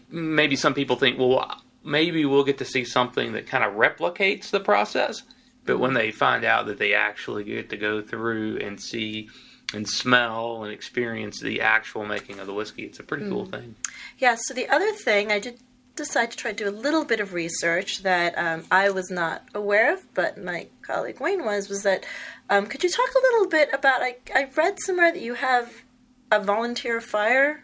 maybe 0.09 0.57
some 0.57 0.73
people 0.73 0.97
think, 0.97 1.17
well, 1.17 1.63
maybe 1.85 2.25
we'll 2.25 2.43
get 2.43 2.57
to 2.57 2.65
see 2.65 2.83
something 2.83 3.31
that 3.31 3.47
kind 3.47 3.63
of 3.63 3.75
replicates 3.75 4.49
the 4.49 4.59
process. 4.59 5.23
But 5.65 5.79
when 5.79 5.93
they 5.93 6.11
find 6.11 6.43
out 6.43 6.65
that 6.65 6.77
they 6.77 6.93
actually 6.93 7.45
get 7.45 7.69
to 7.69 7.77
go 7.77 8.01
through 8.01 8.57
and 8.57 8.81
see 8.81 9.29
and 9.73 9.87
smell 9.87 10.65
and 10.65 10.73
experience 10.73 11.39
the 11.39 11.61
actual 11.61 12.05
making 12.05 12.39
of 12.39 12.47
the 12.47 12.53
whiskey, 12.53 12.83
it's 12.83 12.99
a 12.99 13.03
pretty 13.03 13.29
cool 13.29 13.45
hmm. 13.45 13.51
thing. 13.51 13.75
Yeah, 14.17 14.35
so 14.37 14.53
the 14.53 14.67
other 14.67 14.91
thing, 14.91 15.31
I 15.31 15.39
did 15.39 15.59
decide 15.97 16.31
to 16.31 16.37
try 16.37 16.51
to 16.51 16.63
do 16.63 16.69
a 16.69 16.71
little 16.71 17.03
bit 17.03 17.19
of 17.19 17.33
research 17.33 18.03
that 18.03 18.37
um, 18.37 18.63
I 18.71 18.89
was 18.89 19.09
not 19.11 19.43
aware 19.53 19.93
of, 19.93 20.13
but 20.13 20.37
my 20.41 20.67
colleague 20.81 21.19
Wayne 21.19 21.43
was, 21.43 21.67
was 21.67 21.83
that 21.83 22.05
um, 22.49 22.65
could 22.67 22.83
you 22.83 22.89
talk 22.89 23.09
a 23.13 23.21
little 23.21 23.47
bit 23.49 23.69
about, 23.73 24.01
I, 24.01 24.15
I 24.33 24.47
read 24.55 24.77
somewhere 24.79 25.11
that 25.11 25.21
you 25.21 25.33
have 25.33 25.73
a 26.31 26.39
volunteer 26.41 27.01
fire 27.01 27.63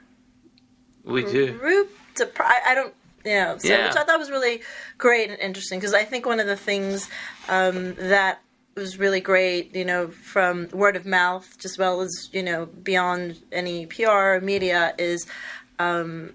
We 1.05 1.23
do. 1.23 1.57
group 1.57 1.91
to, 2.15 2.29
I, 2.39 2.59
I 2.67 2.75
don't, 2.75 2.93
you 3.23 3.35
know, 3.35 3.57
so, 3.57 3.69
Yeah. 3.69 3.87
which 3.87 3.95
I 3.95 4.03
thought 4.03 4.19
was 4.19 4.29
really 4.29 4.61
great 4.97 5.29
and 5.29 5.39
interesting 5.39 5.79
because 5.79 5.93
I 5.93 6.03
think 6.03 6.25
one 6.25 6.39
of 6.41 6.47
the 6.47 6.57
things 6.57 7.09
um, 7.47 7.93
that 7.95 8.41
was 8.75 8.97
really 8.97 9.21
great, 9.21 9.75
you 9.75 9.85
know, 9.85 10.07
from 10.09 10.67
word 10.73 10.95
of 10.95 11.05
mouth, 11.05 11.57
just 11.59 11.77
well 11.77 12.01
as 12.01 12.29
you 12.33 12.41
know, 12.43 12.65
beyond 12.65 13.41
any 13.51 13.85
PR 13.85 14.09
or 14.09 14.41
media, 14.41 14.93
is 14.97 15.27
um, 15.79 16.33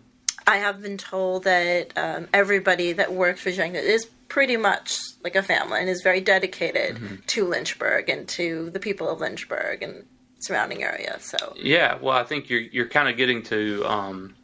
I 0.49 0.57
have 0.57 0.81
been 0.83 0.97
told 0.99 1.45
that 1.45 1.93
um, 1.97 2.27
everybody 2.33 2.93
that 2.95 3.13
works 3.13 3.43
for 3.43 3.51
Jenga 3.51 3.75
is 3.83 4.07
pretty 4.29 4.57
much 4.57 4.99
like 5.23 5.37
a 5.37 5.43
family 5.43 5.81
and 5.81 5.89
is 5.89 6.03
very 6.03 6.21
dedicated 6.21 6.97
Mm-hmm. 6.97 7.17
to 7.27 7.45
Lynchburg 7.47 8.09
and 8.09 8.27
to 8.31 8.71
the 8.71 8.81
people 8.81 9.09
of 9.09 9.21
Lynchburg 9.21 9.83
and 9.83 10.05
surrounding 10.41 10.83
area. 10.83 11.19
So 11.21 11.55
Yeah, 11.57 11.99
well, 12.01 12.17
I 12.17 12.25
think 12.25 12.49
you're 12.51 12.61
you're 12.61 12.89
kind 12.89 13.09
of 13.09 13.17
getting 13.17 13.43
to 13.45 13.85
um, 13.87 14.35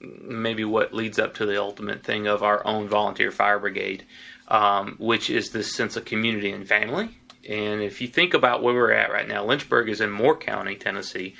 maybe 0.00 0.64
what 0.64 0.94
leads 0.94 1.18
up 1.18 1.34
to 1.34 1.46
the 1.46 1.60
ultimate 1.60 2.02
thing 2.02 2.26
of 2.26 2.42
our 2.42 2.66
own 2.66 2.88
volunteer 2.88 3.30
fire 3.30 3.58
brigade, 3.58 4.04
um, 4.48 4.96
which 4.98 5.28
is 5.30 5.50
this 5.50 5.74
sense 5.74 5.96
of 5.96 6.04
community 6.04 6.50
and 6.50 6.66
family. 6.66 7.10
And 7.48 7.82
if 7.82 8.00
you 8.00 8.08
think 8.08 8.34
about 8.34 8.62
where 8.62 8.74
we're 8.74 8.92
at 8.92 9.10
right 9.12 9.26
now, 9.28 9.44
Lynchburg 9.44 9.88
is 9.88 10.00
in 10.00 10.10
Moore 10.10 10.36
County, 10.36 10.76
Tennessee. 10.76 11.34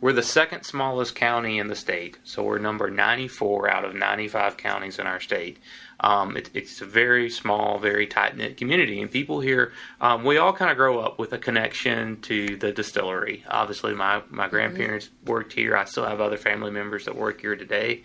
We're 0.00 0.14
the 0.14 0.22
second 0.22 0.62
smallest 0.62 1.14
county 1.14 1.58
in 1.58 1.68
the 1.68 1.76
state, 1.76 2.18
so 2.24 2.42
we're 2.42 2.58
number 2.58 2.88
94 2.88 3.70
out 3.70 3.84
of 3.84 3.94
95 3.94 4.56
counties 4.56 4.98
in 4.98 5.06
our 5.06 5.20
state. 5.20 5.58
Um, 6.00 6.38
it, 6.38 6.48
it's 6.54 6.80
a 6.80 6.86
very 6.86 7.28
small, 7.28 7.78
very 7.78 8.06
tight 8.06 8.34
knit 8.34 8.56
community, 8.56 9.02
and 9.02 9.10
people 9.10 9.40
here, 9.40 9.72
um, 10.00 10.24
we 10.24 10.38
all 10.38 10.54
kind 10.54 10.70
of 10.70 10.78
grow 10.78 11.00
up 11.00 11.18
with 11.18 11.34
a 11.34 11.38
connection 11.38 12.18
to 12.22 12.56
the 12.56 12.72
distillery. 12.72 13.44
Obviously, 13.48 13.92
my 13.92 14.22
my 14.30 14.48
grandparents 14.48 15.10
worked 15.26 15.52
here. 15.52 15.76
I 15.76 15.84
still 15.84 16.06
have 16.06 16.20
other 16.20 16.38
family 16.38 16.70
members 16.70 17.04
that 17.04 17.14
work 17.14 17.42
here 17.42 17.54
today, 17.54 18.04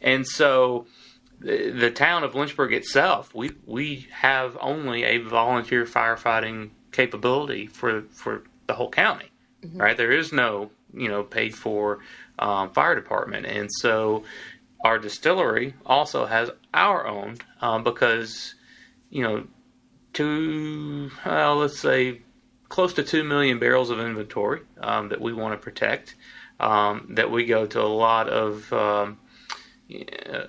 and 0.00 0.26
so 0.26 0.86
the, 1.40 1.70
the 1.70 1.90
town 1.90 2.24
of 2.24 2.34
Lynchburg 2.34 2.72
itself, 2.72 3.34
we 3.34 3.50
we 3.66 4.08
have 4.12 4.56
only 4.62 5.04
a 5.04 5.18
volunteer 5.18 5.84
firefighting 5.84 6.70
capability 6.90 7.66
for 7.66 8.02
for 8.12 8.44
the 8.66 8.74
whole 8.74 8.90
county. 8.90 9.26
Right, 9.72 9.96
there 9.96 10.12
is 10.12 10.30
no 10.30 10.70
you 10.94 11.08
know 11.08 11.22
paid 11.22 11.54
for 11.54 12.00
um, 12.38 12.70
fire 12.70 12.94
department, 12.94 13.46
and 13.46 13.70
so 13.72 14.24
our 14.84 14.98
distillery 14.98 15.74
also 15.86 16.26
has 16.26 16.50
our 16.72 17.06
own 17.06 17.38
um, 17.60 17.84
because 17.84 18.54
you 19.10 19.22
know 19.22 19.46
two 20.12 21.10
well, 21.24 21.56
let's 21.56 21.78
say 21.78 22.22
close 22.68 22.92
to 22.94 23.02
two 23.02 23.24
million 23.24 23.58
barrels 23.58 23.90
of 23.90 24.00
inventory 24.00 24.62
um, 24.80 25.08
that 25.08 25.20
we 25.20 25.32
want 25.32 25.52
to 25.52 25.62
protect. 25.62 26.14
Um, 26.60 27.08
that 27.10 27.32
we 27.32 27.46
go 27.46 27.66
to 27.66 27.82
a 27.82 27.82
lot 27.82 28.28
of 28.28 28.72
um, 28.72 29.18
uh, 29.92 30.46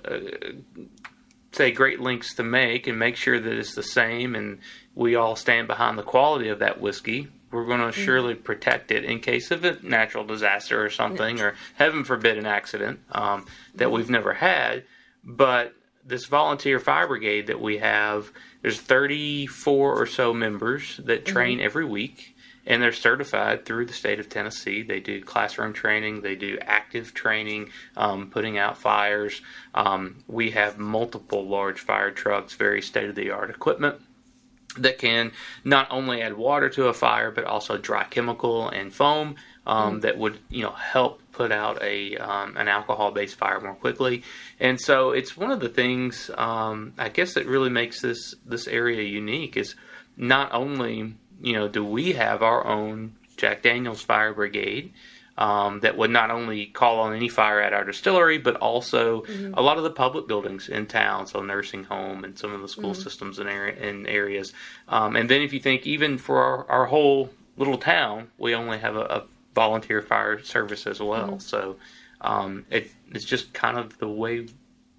say 1.52 1.72
great 1.72 2.00
lengths 2.00 2.34
to 2.34 2.42
make 2.42 2.86
and 2.86 2.98
make 2.98 3.16
sure 3.16 3.40
that 3.40 3.52
it's 3.52 3.74
the 3.74 3.82
same 3.82 4.34
and 4.34 4.58
we 4.94 5.14
all 5.14 5.36
stand 5.36 5.66
behind 5.66 5.98
the 5.98 6.02
quality 6.02 6.48
of 6.48 6.58
that 6.58 6.80
whiskey 6.80 7.28
we're 7.50 7.66
going 7.66 7.80
to 7.80 7.92
surely 7.92 8.34
protect 8.34 8.90
it 8.90 9.04
in 9.04 9.20
case 9.20 9.50
of 9.50 9.64
a 9.64 9.78
natural 9.82 10.24
disaster 10.24 10.84
or 10.84 10.90
something 10.90 11.40
or 11.40 11.54
heaven 11.74 12.04
forbid 12.04 12.38
an 12.38 12.46
accident 12.46 13.00
um, 13.12 13.46
that 13.74 13.90
we've 13.90 14.10
never 14.10 14.34
had. 14.34 14.84
But 15.22 15.74
this 16.04 16.26
volunteer 16.26 16.78
fire 16.78 17.06
brigade 17.06 17.46
that 17.48 17.60
we 17.60 17.78
have 17.78 18.30
there's 18.62 18.80
34 18.80 20.00
or 20.00 20.06
so 20.06 20.32
members 20.32 20.98
that 21.04 21.24
train 21.24 21.60
every 21.60 21.84
week 21.84 22.36
and 22.66 22.82
they're 22.82 22.92
certified 22.92 23.64
through 23.64 23.86
the 23.86 23.92
state 23.92 24.18
of 24.18 24.28
Tennessee. 24.28 24.82
They 24.82 24.98
do 24.98 25.22
classroom 25.22 25.72
training, 25.72 26.22
they 26.22 26.34
do 26.34 26.58
active 26.62 27.14
training, 27.14 27.70
um, 27.96 28.28
putting 28.28 28.58
out 28.58 28.76
fires. 28.76 29.40
Um, 29.72 30.24
we 30.26 30.50
have 30.50 30.78
multiple 30.78 31.46
large 31.46 31.78
fire 31.78 32.10
trucks, 32.10 32.54
very 32.54 32.82
state 32.82 33.08
of 33.08 33.14
the 33.14 33.30
art 33.30 33.50
equipment 33.50 34.02
that 34.78 34.98
can 34.98 35.32
not 35.64 35.86
only 35.90 36.22
add 36.22 36.36
water 36.36 36.68
to 36.68 36.86
a 36.86 36.94
fire 36.94 37.30
but 37.30 37.44
also 37.44 37.76
dry 37.76 38.04
chemical 38.04 38.68
and 38.68 38.92
foam 38.92 39.36
um, 39.66 40.00
that 40.00 40.16
would 40.16 40.38
you 40.48 40.62
know 40.62 40.70
help 40.70 41.20
put 41.32 41.52
out 41.52 41.82
a 41.82 42.16
um, 42.16 42.56
an 42.56 42.68
alcohol 42.68 43.10
based 43.10 43.36
fire 43.36 43.60
more 43.60 43.74
quickly. 43.74 44.22
And 44.60 44.80
so 44.80 45.10
it's 45.10 45.36
one 45.36 45.50
of 45.50 45.60
the 45.60 45.68
things 45.68 46.30
um, 46.36 46.92
I 46.96 47.08
guess 47.08 47.34
that 47.34 47.46
really 47.46 47.70
makes 47.70 48.00
this 48.00 48.34
this 48.44 48.68
area 48.68 49.02
unique 49.02 49.56
is 49.56 49.74
not 50.16 50.52
only 50.54 51.14
you 51.42 51.52
know 51.52 51.68
do 51.68 51.84
we 51.84 52.12
have 52.12 52.42
our 52.42 52.66
own 52.66 53.16
Jack 53.36 53.62
Daniels 53.62 54.02
Fire 54.02 54.32
Brigade 54.32 54.92
um, 55.38 55.80
that 55.80 55.96
would 55.96 56.10
not 56.10 56.30
only 56.30 56.66
call 56.66 57.00
on 57.00 57.14
any 57.14 57.28
fire 57.28 57.60
at 57.60 57.72
our 57.72 57.84
distillery, 57.84 58.38
but 58.38 58.56
also 58.56 59.24
a 59.54 59.62
lot 59.62 59.76
of 59.76 59.84
the 59.84 59.90
public 59.90 60.26
buildings 60.26 60.68
in 60.68 60.86
town, 60.86 61.26
so 61.26 61.42
nursing 61.42 61.84
home 61.84 62.24
and 62.24 62.38
some 62.38 62.52
of 62.52 62.62
the 62.62 62.68
school 62.68 62.94
systems 62.94 63.38
in, 63.38 63.46
area, 63.46 63.76
in 63.76 64.06
areas. 64.06 64.52
Um, 64.88 65.16
and 65.16 65.28
then 65.28 65.42
if 65.42 65.52
you 65.52 65.60
think 65.60 65.86
even 65.86 66.18
for 66.18 66.42
our, 66.42 66.70
our 66.70 66.86
whole 66.86 67.30
little 67.56 67.78
town, 67.78 68.28
we 68.38 68.54
only 68.54 68.78
have 68.78 68.96
a, 68.96 69.00
a 69.00 69.24
volunteer 69.54 70.02
fire 70.02 70.42
service 70.42 70.86
as 70.86 71.00
well. 71.00 71.38
So 71.38 71.76
um, 72.20 72.64
it, 72.70 72.90
it's 73.12 73.24
just 73.24 73.52
kind 73.52 73.78
of 73.78 73.98
the 73.98 74.08
way 74.08 74.46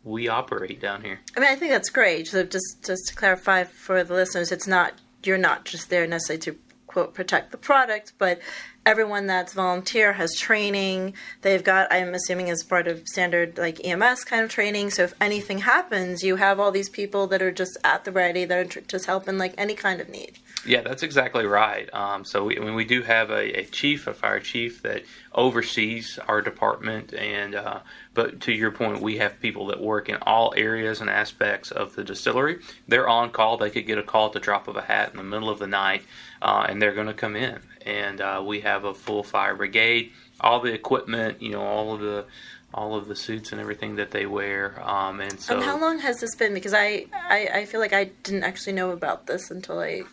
we 0.03 0.27
operate 0.27 0.79
down 0.79 1.03
here. 1.03 1.19
I 1.35 1.39
mean, 1.39 1.49
I 1.49 1.55
think 1.55 1.71
that's 1.71 1.89
great. 1.89 2.27
So 2.27 2.43
just 2.43 2.85
just 2.85 3.07
to 3.07 3.15
clarify 3.15 3.65
for 3.65 4.03
the 4.03 4.13
listeners, 4.13 4.51
it's 4.51 4.67
not 4.67 4.93
you're 5.23 5.37
not 5.37 5.65
just 5.65 5.89
there 5.89 6.07
necessarily 6.07 6.41
to 6.41 6.57
quote 6.97 7.13
protect 7.13 7.51
the 7.51 7.57
product, 7.57 8.13
but 8.17 8.39
everyone 8.83 9.27
that's 9.27 9.53
volunteer 9.53 10.13
has 10.13 10.33
training. 10.35 11.13
They've 11.43 11.63
got, 11.63 11.93
I'm 11.93 12.15
assuming, 12.15 12.49
as 12.49 12.63
part 12.63 12.87
of 12.87 13.07
standard 13.07 13.55
like 13.55 13.85
EMS 13.85 14.23
kind 14.23 14.43
of 14.43 14.49
training. 14.49 14.89
So 14.89 15.03
if 15.03 15.13
anything 15.21 15.59
happens, 15.59 16.23
you 16.23 16.37
have 16.37 16.59
all 16.59 16.71
these 16.71 16.89
people 16.89 17.27
that 17.27 17.39
are 17.39 17.51
just 17.51 17.77
at 17.83 18.03
the 18.03 18.11
ready 18.11 18.45
that 18.45 18.57
are 18.77 18.81
just 18.81 19.05
helping 19.05 19.37
like 19.37 19.53
any 19.59 19.75
kind 19.75 20.01
of 20.01 20.09
need. 20.09 20.39
Yeah, 20.65 20.81
that's 20.81 21.03
exactly 21.03 21.45
right. 21.45 21.93
Um, 21.93 22.25
so 22.25 22.45
we, 22.45 22.57
I 22.57 22.61
mean, 22.61 22.73
we 22.75 22.83
do 22.83 23.03
have 23.03 23.29
a, 23.29 23.59
a 23.59 23.65
chief, 23.65 24.07
a 24.07 24.13
fire 24.13 24.39
chief 24.39 24.81
that 24.81 25.03
oversees 25.33 26.19
our 26.27 26.41
department, 26.41 27.13
and 27.13 27.55
uh, 27.55 27.79
but 28.13 28.41
to 28.41 28.51
your 28.51 28.71
point, 28.71 29.01
we 29.01 29.17
have 29.17 29.39
people 29.39 29.67
that 29.67 29.79
work 29.79 30.09
in 30.09 30.17
all 30.23 30.53
areas 30.57 30.99
and 30.99 31.09
aspects 31.09 31.71
of 31.71 31.95
the 31.95 32.03
distillery. 32.03 32.59
They're 32.87 33.07
on 33.07 33.29
call. 33.29 33.57
They 33.57 33.69
could 33.69 33.85
get 33.85 33.97
a 33.97 34.03
call 34.03 34.27
at 34.27 34.33
the 34.33 34.39
drop 34.39 34.67
of 34.67 34.75
a 34.75 34.81
hat 34.81 35.11
in 35.11 35.17
the 35.17 35.23
middle 35.23 35.49
of 35.49 35.59
the 35.59 35.67
night, 35.67 36.03
uh, 36.41 36.65
and 36.69 36.81
they're 36.81 36.93
going 36.93 37.07
to 37.07 37.13
come 37.13 37.35
in. 37.35 37.59
And 37.85 38.19
uh, 38.21 38.43
we 38.45 38.61
have 38.61 38.83
a 38.83 38.93
full 38.93 39.23
fire 39.23 39.55
brigade, 39.55 40.11
all 40.41 40.59
the 40.59 40.73
equipment, 40.73 41.41
you 41.41 41.51
know, 41.51 41.61
all 41.61 41.93
of 41.93 42.01
the 42.01 42.25
all 42.73 42.95
of 42.95 43.07
the 43.07 43.15
suits 43.15 43.53
and 43.53 43.61
everything 43.61 43.95
that 43.95 44.11
they 44.11 44.25
wear. 44.25 44.77
Um, 44.87 45.21
and 45.21 45.39
so 45.39 45.61
how 45.61 45.79
long 45.79 45.99
has 45.99 46.19
this 46.19 46.35
been? 46.35 46.53
Because 46.53 46.73
I, 46.73 47.05
I, 47.13 47.49
I 47.53 47.65
feel 47.65 47.79
like 47.79 47.93
I 47.93 48.11
didn't 48.23 48.43
actually 48.43 48.73
know 48.73 48.91
about 48.91 49.25
this 49.25 49.49
until 49.49 49.79
I, 49.79 50.03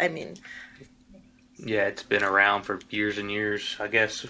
I 0.00 0.08
mean, 0.08 0.36
Yeah, 1.58 1.82
it's 1.88 2.02
been 2.02 2.22
around 2.24 2.62
for 2.62 2.80
years 2.88 3.18
and 3.18 3.30
years. 3.30 3.76
I 3.78 3.86
guess 3.88 4.26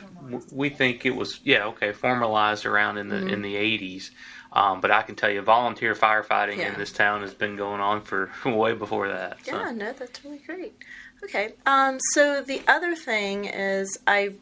we 0.50 0.68
think 0.68 1.06
it 1.06 1.14
was 1.14 1.38
yeah 1.44 1.66
okay 1.66 1.92
formalized 1.92 2.66
around 2.66 2.98
in 2.98 3.08
the 3.08 3.16
Mm-hmm. 3.16 3.28
in 3.34 3.42
the 3.42 3.54
eighties, 3.54 4.10
um, 4.52 4.80
but 4.80 4.90
I 4.90 5.02
can 5.02 5.14
tell 5.14 5.30
you 5.30 5.40
volunteer 5.40 5.94
firefighting 5.94 6.56
Yeah. 6.58 6.72
in 6.72 6.78
this 6.78 6.90
town 6.92 7.20
has 7.22 7.34
been 7.34 7.54
going 7.56 7.80
on 7.80 8.00
for 8.00 8.30
way 8.44 8.72
before 8.74 9.08
that. 9.08 9.38
so. 9.46 9.56
Yeah, 9.56 9.70
no, 9.70 9.92
that's 9.92 10.24
really 10.24 10.38
great. 10.38 10.74
Okay, 11.22 11.54
um, 11.66 11.98
so 12.12 12.40
the 12.42 12.62
other 12.66 12.94
thing 12.94 13.44
is 13.44 13.98
I 14.06 14.34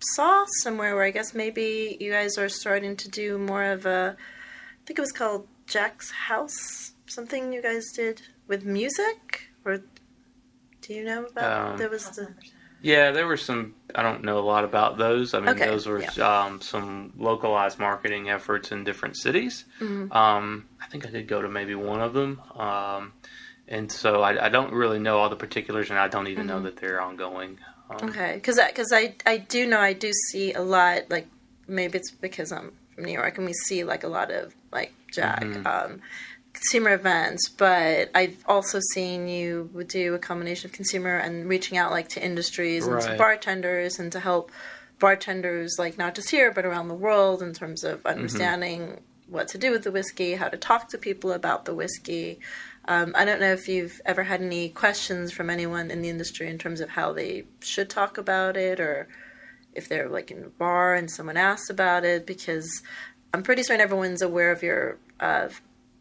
saw 0.00 0.44
somewhere 0.62 0.94
where 0.94 1.04
I 1.04 1.10
guess 1.10 1.34
maybe 1.34 1.96
you 2.00 2.10
guys 2.10 2.36
are 2.38 2.48
starting 2.48 2.96
to 2.96 3.08
do 3.08 3.38
more 3.38 3.64
of 3.64 3.86
a, 3.86 4.16
I 4.18 4.86
think 4.86 4.98
it 4.98 5.02
was 5.02 5.12
called 5.12 5.46
Jack's 5.66 6.10
House, 6.10 6.92
something 7.06 7.52
you 7.52 7.62
guys 7.62 7.84
did 7.94 8.22
with 8.48 8.64
music, 8.64 9.48
or 9.64 9.82
do 10.82 10.94
you 10.94 11.04
know 11.04 11.24
about? 11.24 11.72
Um, 11.72 11.78
there 11.78 11.88
was 11.88 12.10
the 12.10 12.34
Yeah, 12.82 13.12
there 13.12 13.26
were 13.26 13.38
some. 13.38 13.74
I 13.94 14.02
don't 14.02 14.24
know 14.24 14.38
a 14.38 14.44
lot 14.44 14.64
about 14.64 14.98
those. 14.98 15.32
I 15.32 15.40
mean, 15.40 15.50
Okay, 15.50 15.66
those 15.66 15.86
were 15.86 16.04
um, 16.20 16.60
some 16.60 17.12
localized 17.16 17.78
marketing 17.78 18.28
efforts 18.28 18.72
in 18.72 18.84
different 18.84 19.16
cities. 19.16 19.64
Mm-hmm. 19.80 20.12
Um, 20.12 20.66
I 20.82 20.86
think 20.86 21.06
I 21.06 21.10
did 21.10 21.26
go 21.28 21.40
to 21.40 21.48
maybe 21.48 21.74
one 21.74 22.00
of 22.02 22.12
them, 22.12 22.42
um, 22.56 23.12
and 23.68 23.90
so 23.90 24.22
I, 24.22 24.46
I 24.46 24.48
don't 24.48 24.72
really 24.72 24.98
know 24.98 25.18
all 25.18 25.28
the 25.28 25.36
particulars, 25.36 25.90
and 25.90 25.98
I 25.98 26.08
don't 26.08 26.28
even 26.28 26.46
know 26.46 26.60
that 26.62 26.76
they're 26.76 27.00
ongoing. 27.00 27.58
Um, 27.90 28.08
okay, 28.08 28.34
because 28.34 28.60
because 28.68 28.92
I, 28.92 29.14
I 29.26 29.38
do 29.38 29.66
know 29.66 29.80
I 29.80 29.92
do 29.92 30.12
see 30.30 30.52
a 30.52 30.62
lot 30.62 31.10
like 31.10 31.26
maybe 31.66 31.98
it's 31.98 32.10
because 32.10 32.52
I'm 32.52 32.72
from 32.94 33.04
New 33.04 33.12
York 33.12 33.36
and 33.38 33.46
we 33.46 33.52
see 33.52 33.84
like 33.84 34.04
a 34.04 34.08
lot 34.08 34.30
of 34.30 34.54
like 34.72 34.92
Jack. 35.12 35.42
Mm-hmm. 35.42 35.66
Um, 35.66 36.00
consumer 36.52 36.94
events, 36.94 37.48
but 37.48 38.10
I've 38.14 38.36
also 38.46 38.78
seen 38.92 39.26
you 39.26 39.68
would 39.72 39.88
do 39.88 40.14
a 40.14 40.20
combination 40.20 40.70
of 40.70 40.72
consumer 40.72 41.16
and 41.16 41.48
reaching 41.48 41.76
out 41.76 41.90
like 41.90 42.08
to 42.10 42.24
industries 42.24 42.86
and 42.86 43.02
to 43.02 43.16
bartenders 43.16 43.98
and 43.98 44.12
to 44.12 44.20
help 44.20 44.52
bartenders 45.00 45.74
like 45.80 45.98
not 45.98 46.14
just 46.14 46.30
here 46.30 46.52
but 46.52 46.64
around 46.64 46.86
the 46.86 46.94
world 46.94 47.42
in 47.42 47.52
terms 47.52 47.82
Mm-hmm. 47.82 47.94
of 47.94 48.06
understanding 48.06 49.00
what 49.28 49.48
to 49.48 49.58
do 49.58 49.72
with 49.72 49.82
the 49.82 49.90
whiskey, 49.90 50.34
how 50.34 50.48
to 50.48 50.56
talk 50.56 50.88
to 50.90 50.98
people 50.98 51.32
about 51.32 51.64
the 51.64 51.74
whiskey. 51.74 52.38
Um, 52.86 53.14
I 53.16 53.24
don't 53.24 53.40
know 53.40 53.52
if 53.52 53.66
you've 53.68 54.00
ever 54.04 54.24
had 54.24 54.42
any 54.42 54.68
questions 54.68 55.32
from 55.32 55.48
anyone 55.48 55.90
in 55.90 56.02
the 56.02 56.08
industry 56.10 56.48
in 56.48 56.58
terms 56.58 56.80
of 56.80 56.90
how 56.90 57.12
they 57.12 57.44
should 57.60 57.88
talk 57.88 58.18
about 58.18 58.56
it 58.56 58.78
or 58.78 59.08
if 59.72 59.88
they're 59.88 60.08
like 60.08 60.30
in 60.30 60.44
a 60.44 60.48
bar 60.48 60.94
and 60.94 61.10
someone 61.10 61.36
asks 61.36 61.70
about 61.70 62.04
it 62.04 62.26
because 62.26 62.82
I'm 63.32 63.42
pretty 63.42 63.62
certain 63.62 63.80
everyone's 63.80 64.22
aware 64.22 64.52
of 64.52 64.62
your 64.62 64.98
uh, 65.18 65.48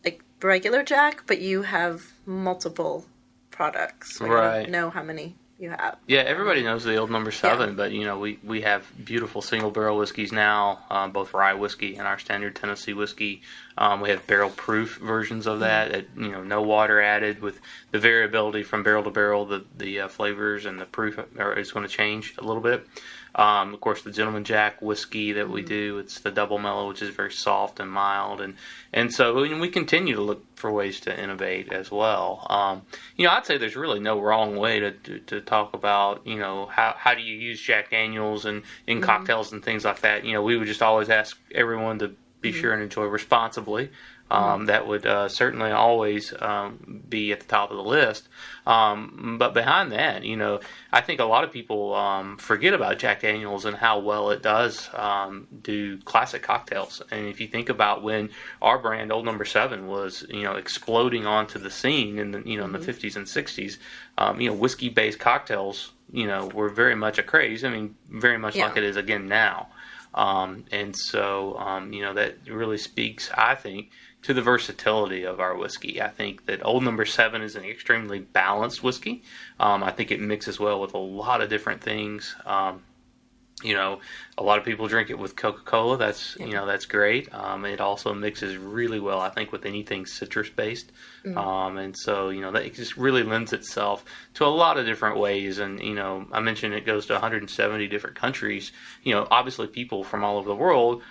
like 0.03 0.23
regular 0.41 0.83
Jack, 0.83 1.23
but 1.25 1.39
you 1.39 1.63
have 1.63 2.03
multiple 2.25 3.05
products. 3.49 4.17
So 4.17 4.27
Right. 4.27 4.63
don't 4.63 4.71
know 4.71 4.89
how 4.89 5.03
many 5.03 5.35
you 5.59 5.69
have. 5.69 5.97
Yeah, 6.07 6.21
everybody 6.21 6.63
knows 6.63 6.83
the 6.83 6.97
old 6.97 7.09
number 7.09 7.31
seven, 7.31 7.75
but 7.75 7.91
you 7.91 8.03
know 8.03 8.19
we, 8.19 8.39
we 8.43 8.61
have 8.61 8.85
beautiful 9.03 9.41
single 9.41 9.71
barrel 9.71 9.97
whiskeys 9.97 10.31
now, 10.31 10.79
um, 10.89 11.11
both 11.11 11.33
rye 11.33 11.53
whiskey 11.53 11.95
and 11.95 12.07
our 12.07 12.19
standard 12.19 12.55
Tennessee 12.55 12.93
whiskey. 12.93 13.41
Um, 13.77 14.01
we 14.01 14.09
have 14.09 14.25
barrel 14.27 14.49
proof 14.49 14.97
versions 14.97 15.47
of 15.47 15.61
that, 15.61 15.91
that, 15.91 16.05
you 16.15 16.31
know, 16.31 16.43
no 16.43 16.61
water 16.61 17.01
added 17.01 17.41
with 17.41 17.59
the 17.91 17.99
variability 17.99 18.63
from 18.63 18.83
barrel 18.83 19.03
to 19.03 19.11
barrel. 19.11 19.45
The 19.45 19.65
the 19.77 20.01
uh, 20.01 20.07
flavors 20.07 20.65
and 20.65 20.79
the 20.79 20.85
proof 20.85 21.19
are, 21.39 21.57
is 21.57 21.71
going 21.71 21.87
to 21.87 21.91
change 21.91 22.35
a 22.37 22.43
little 22.43 22.61
bit. 22.61 22.87
Um, 23.35 23.73
of 23.73 23.81
course, 23.81 24.03
the 24.03 24.11
Gentleman 24.11 24.43
Jack 24.43 24.79
whiskey 24.79 25.31
that 25.31 25.49
we 25.49 25.63
do, 25.63 25.97
it's 25.97 26.19
the 26.19 26.29
double 26.29 26.59
mellow, 26.59 26.87
which 26.87 27.01
is 27.01 27.09
very 27.09 27.31
soft 27.31 27.79
and 27.79 27.89
mild, 27.89 28.41
and 28.41 28.55
and 28.93 29.11
so 29.11 29.33
we, 29.33 29.51
we 29.59 29.69
continue 29.69 30.13
to 30.13 30.21
look 30.21 30.45
for 30.55 30.71
ways 30.71 30.99
to 31.01 31.19
innovate 31.19 31.73
as 31.73 31.89
well. 31.89 32.45
Um, 32.49 32.83
you 33.17 33.25
know, 33.25 33.33
I'd 33.33 33.45
say 33.45 33.57
there's 33.57 33.75
really 33.75 33.99
no 33.99 34.21
wrong 34.21 34.55
way 34.55 34.79
to, 34.79 34.91
to, 34.91 35.19
to 35.19 35.41
talk 35.41 35.73
about, 35.73 36.25
you 36.25 36.37
know, 36.37 36.67
how, 36.67 36.93
how 36.95 37.15
do 37.15 37.21
you 37.21 37.35
use 37.35 37.59
Jack 37.59 37.89
Daniels 37.89 38.45
and 38.45 38.63
in 38.87 39.01
cocktails 39.01 39.51
and 39.51 39.61
things 39.61 39.83
like 39.83 40.01
that. 40.01 40.23
You 40.23 40.33
know, 40.33 40.43
we 40.43 40.55
would 40.55 40.67
just 40.67 40.81
always 40.81 41.09
ask 41.09 41.37
everyone 41.53 41.99
to 41.99 42.15
be 42.43 42.51
sure 42.51 42.73
and 42.73 42.83
enjoy 42.83 43.05
responsibly. 43.05 43.89
Um, 44.31 44.65
That 44.65 44.87
would 44.87 45.05
uh, 45.05 45.27
certainly 45.29 45.69
always 45.71 46.33
um, 46.39 47.03
be 47.07 47.31
at 47.31 47.39
the 47.41 47.45
top 47.45 47.69
of 47.69 47.77
the 47.77 47.83
list. 47.83 48.27
Um, 48.65 49.35
but 49.37 49.53
behind 49.53 49.91
that, 49.91 50.23
you 50.23 50.35
know, 50.37 50.59
I 50.91 51.01
think 51.01 51.19
a 51.19 51.25
lot 51.25 51.43
of 51.43 51.51
people 51.51 51.93
um, 51.93 52.37
forget 52.37 52.73
about 52.73 52.97
Jack 52.97 53.21
Daniels 53.21 53.65
and 53.65 53.75
how 53.77 53.99
well 53.99 54.31
it 54.31 54.41
does 54.41 54.89
um, 54.95 55.47
do 55.61 55.99
classic 55.99 56.41
cocktails. 56.41 57.01
And 57.11 57.27
if 57.27 57.39
you 57.41 57.47
think 57.47 57.69
about 57.69 58.01
when 58.01 58.29
our 58.61 58.79
brand, 58.79 59.11
Old 59.11 59.25
Number 59.25 59.45
Seven, 59.45 59.85
was 59.87 60.25
you 60.29 60.43
know 60.43 60.53
exploding 60.55 61.27
onto 61.27 61.59
the 61.59 61.69
scene 61.69 62.17
in 62.17 62.31
the 62.31 62.41
you 62.43 62.57
know 62.57 62.65
in 62.65 62.71
the 62.71 62.79
50s 62.79 63.15
and 63.15 63.27
60s, 63.27 63.77
um, 64.17 64.41
you 64.41 64.49
know, 64.49 64.55
whiskey-based 64.55 65.19
cocktails, 65.19 65.91
you 66.11 66.25
know, 66.25 66.47
were 66.47 66.69
very 66.69 66.95
much 66.95 67.19
a 67.19 67.23
craze. 67.23 67.63
I 67.63 67.69
mean, 67.69 67.95
very 68.09 68.37
much 68.39 68.55
Yeah. 68.55 68.67
like 68.67 68.77
it 68.77 68.83
is 68.83 68.95
again 68.95 69.27
now. 69.27 69.67
Um, 70.13 70.65
and 70.71 70.95
so, 70.95 71.57
um, 71.57 71.93
you 71.93 72.01
know, 72.01 72.13
that 72.13 72.37
really 72.47 72.77
speaks, 72.77 73.29
I 73.35 73.55
think, 73.55 73.89
to 74.23 74.33
the 74.33 74.41
versatility 74.41 75.23
of 75.23 75.39
our 75.39 75.55
whiskey. 75.57 76.01
I 76.01 76.09
think 76.09 76.45
that 76.45 76.65
Old 76.65 76.83
Number 76.83 77.05
Seven 77.05 77.41
is 77.41 77.55
an 77.55 77.65
extremely 77.65 78.19
balanced 78.19 78.83
whiskey. 78.83 79.23
Um, 79.59 79.83
I 79.83 79.91
think 79.91 80.11
it 80.11 80.19
mixes 80.19 80.59
well 80.59 80.79
with 80.79 80.93
a 80.93 80.97
lot 80.99 81.41
of 81.41 81.49
different 81.49 81.81
things. 81.81 82.35
Um, 82.45 82.83
you 83.63 83.73
know, 83.73 83.99
a 84.37 84.43
lot 84.43 84.59
of 84.59 84.65
people 84.65 84.87
drink 84.87 85.09
it 85.09 85.17
with 85.17 85.35
Coca 85.35 85.61
Cola. 85.63 85.97
That's 85.97 86.35
you 86.39 86.51
know 86.51 86.65
that's 86.65 86.85
great. 86.85 87.33
Um, 87.33 87.65
it 87.65 87.79
also 87.79 88.13
mixes 88.13 88.57
really 88.57 88.99
well, 88.99 89.19
I 89.19 89.29
think, 89.29 89.51
with 89.51 89.65
anything 89.65 90.05
citrus 90.05 90.49
based. 90.49 90.91
Um, 91.37 91.77
and 91.77 91.97
so 91.97 92.29
you 92.29 92.41
know 92.41 92.51
that 92.51 92.65
it 92.65 92.73
just 92.75 92.97
really 92.97 93.23
lends 93.23 93.53
itself 93.53 94.03
to 94.35 94.45
a 94.45 94.47
lot 94.47 94.77
of 94.77 94.85
different 94.85 95.17
ways. 95.17 95.59
And 95.59 95.79
you 95.81 95.95
know, 95.95 96.27
I 96.31 96.39
mentioned 96.39 96.73
it 96.73 96.85
goes 96.85 97.05
to 97.07 97.13
170 97.13 97.87
different 97.87 98.15
countries. 98.15 98.71
You 99.03 99.13
know, 99.13 99.27
obviously 99.31 99.67
people 99.67 100.03
from 100.03 100.23
all 100.23 100.37
over 100.37 100.49
the 100.49 100.55
world. 100.55 101.01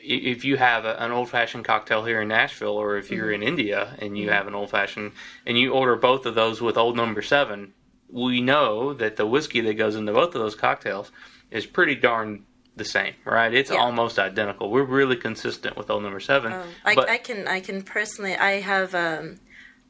If 0.00 0.44
you 0.44 0.56
have 0.56 0.84
a, 0.84 1.02
an 1.02 1.10
old 1.10 1.28
fashioned 1.28 1.64
cocktail 1.64 2.04
here 2.04 2.22
in 2.22 2.28
Nashville, 2.28 2.76
or 2.76 2.96
if 2.96 3.10
you're 3.10 3.32
in 3.32 3.42
India 3.42 3.96
and 3.98 4.16
you 4.16 4.30
have 4.30 4.46
an 4.46 4.54
old 4.54 4.70
fashioned, 4.70 5.12
and 5.44 5.58
you 5.58 5.72
order 5.72 5.96
both 5.96 6.24
of 6.24 6.34
those 6.34 6.62
with 6.62 6.78
Old 6.78 6.96
Number 6.96 7.20
Seven, 7.20 7.74
we 8.10 8.40
know 8.40 8.94
that 8.94 9.16
the 9.16 9.26
whiskey 9.26 9.60
that 9.60 9.74
goes 9.74 9.96
into 9.96 10.12
both 10.12 10.34
of 10.34 10.40
those 10.40 10.54
cocktails 10.54 11.10
is 11.50 11.66
pretty 11.66 11.94
darn 11.94 12.44
the 12.76 12.84
same, 12.84 13.14
right? 13.24 13.52
It's 13.52 13.70
Yeah. 13.70 13.78
almost 13.78 14.18
identical. 14.18 14.70
We're 14.70 14.84
really 14.84 15.16
consistent 15.16 15.76
with 15.76 15.90
old 15.90 16.02
number 16.02 16.20
seven. 16.20 16.52
Oh, 16.52 16.64
I, 16.84 16.94
but 16.94 17.08
I 17.08 17.18
can 17.18 17.48
I 17.48 17.60
can 17.60 17.82
personally 17.82 18.36
I 18.36 18.60
have 18.60 18.94
um, 18.94 19.40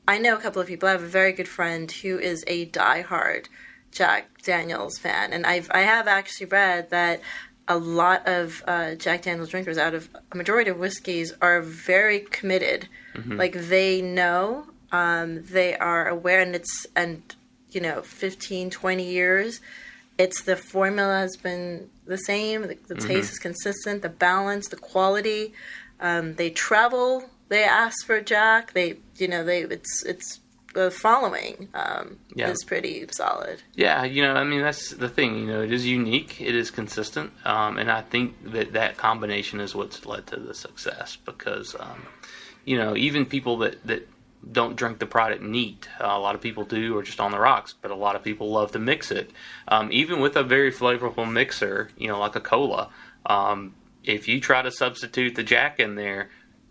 I 0.06 0.18
know 0.18 0.34
a 0.34 0.40
couple 0.40 0.62
of 0.62 0.68
people. 0.68 0.88
I 0.88 0.92
have 0.92 1.02
a 1.02 1.06
very 1.06 1.32
good 1.32 1.48
friend 1.48 1.90
who 1.90 2.18
is 2.18 2.42
a 2.46 2.66
diehard 2.66 3.46
Jack 3.92 4.42
Daniels 4.42 4.98
fan, 4.98 5.32
and 5.32 5.46
I've 5.46 5.70
I 5.70 5.80
have 5.80 6.08
actually 6.08 6.46
read 6.46 6.90
that 6.90 7.20
a 7.68 7.76
lot 7.76 8.26
of 8.26 8.62
uh, 8.66 8.94
Jack 8.94 9.22
Daniels 9.22 9.50
drinkers, 9.50 9.76
out 9.76 9.94
of 9.94 10.08
a 10.32 10.36
majority 10.36 10.70
of 10.70 10.78
whiskeys, 10.78 11.34
are 11.42 11.60
very 11.60 12.20
committed. 12.20 12.88
Mm-hmm. 13.14 13.36
Like 13.36 13.52
they 13.52 14.00
know, 14.00 14.66
um, 14.90 15.44
they 15.44 15.76
are 15.76 16.08
aware, 16.08 16.40
and 16.40 16.54
it's 16.54 16.86
and 16.96 17.22
you 17.70 17.82
know, 17.82 18.00
15, 18.00 18.70
20 18.70 19.04
years. 19.04 19.60
It's 20.18 20.42
the 20.42 20.56
formula 20.56 21.20
has 21.20 21.36
been 21.36 21.90
the 22.06 22.18
same. 22.18 22.62
The, 22.62 22.76
the 22.88 22.96
taste 22.96 23.32
is 23.32 23.38
consistent. 23.38 24.02
The 24.02 24.08
balance, 24.08 24.68
the 24.68 24.76
quality. 24.76 25.52
Um, 26.00 26.34
they 26.34 26.50
travel. 26.50 27.30
They 27.48 27.64
ask 27.64 28.04
for 28.04 28.20
Jack. 28.20 28.72
They, 28.72 28.98
you 29.16 29.28
know, 29.28 29.44
they 29.44 29.62
it's 29.62 30.04
it's 30.04 30.40
the 30.74 30.90
following 30.90 31.68
um, 31.74 32.18
Yeah. 32.34 32.50
is 32.50 32.62
pretty 32.64 33.06
solid. 33.10 33.62
Yeah, 33.74 34.04
you 34.04 34.22
know, 34.22 34.34
I 34.34 34.44
mean, 34.44 34.60
that's 34.60 34.90
the 34.90 35.08
thing. 35.08 35.36
You 35.38 35.46
know, 35.46 35.62
it 35.62 35.72
is 35.72 35.86
unique, 35.86 36.40
it 36.40 36.54
is 36.54 36.70
consistent, 36.70 37.32
um, 37.44 37.78
and 37.78 37.90
I 37.90 38.02
think 38.02 38.52
that 38.52 38.72
that 38.74 38.96
combination 38.96 39.60
is 39.60 39.74
what's 39.74 40.04
led 40.04 40.26
to 40.28 40.36
the 40.36 40.54
success. 40.54 41.16
Because, 41.16 41.74
um, 41.80 42.06
you 42.64 42.76
know, 42.76 42.96
even 42.96 43.24
people 43.24 43.56
that 43.58 43.84
that 43.86 44.08
don't 44.52 44.76
drink 44.76 44.98
the 44.98 45.06
product 45.06 45.42
neat, 45.42 45.88
uh, 46.00 46.06
a 46.06 46.18
lot 46.18 46.34
of 46.34 46.40
people 46.40 46.64
do, 46.64 46.96
or 46.96 47.02
just 47.02 47.20
on 47.20 47.30
the 47.32 47.38
rocks. 47.38 47.74
But 47.80 47.90
a 47.90 47.94
lot 47.94 48.16
of 48.16 48.22
people 48.22 48.50
love 48.50 48.72
to 48.72 48.78
mix 48.78 49.10
it, 49.10 49.30
um, 49.68 49.90
even 49.92 50.20
with 50.20 50.36
a 50.36 50.42
very 50.42 50.72
flavorful 50.72 51.30
mixer, 51.30 51.90
you 51.96 52.08
know, 52.08 52.18
like 52.18 52.36
a 52.36 52.40
cola. 52.40 52.90
Um, 53.26 53.74
if 54.04 54.28
you 54.28 54.40
try 54.40 54.62
to 54.62 54.70
substitute 54.70 55.34
the 55.34 55.42
Jack 55.42 55.80
in 55.80 55.94
there. 55.96 56.30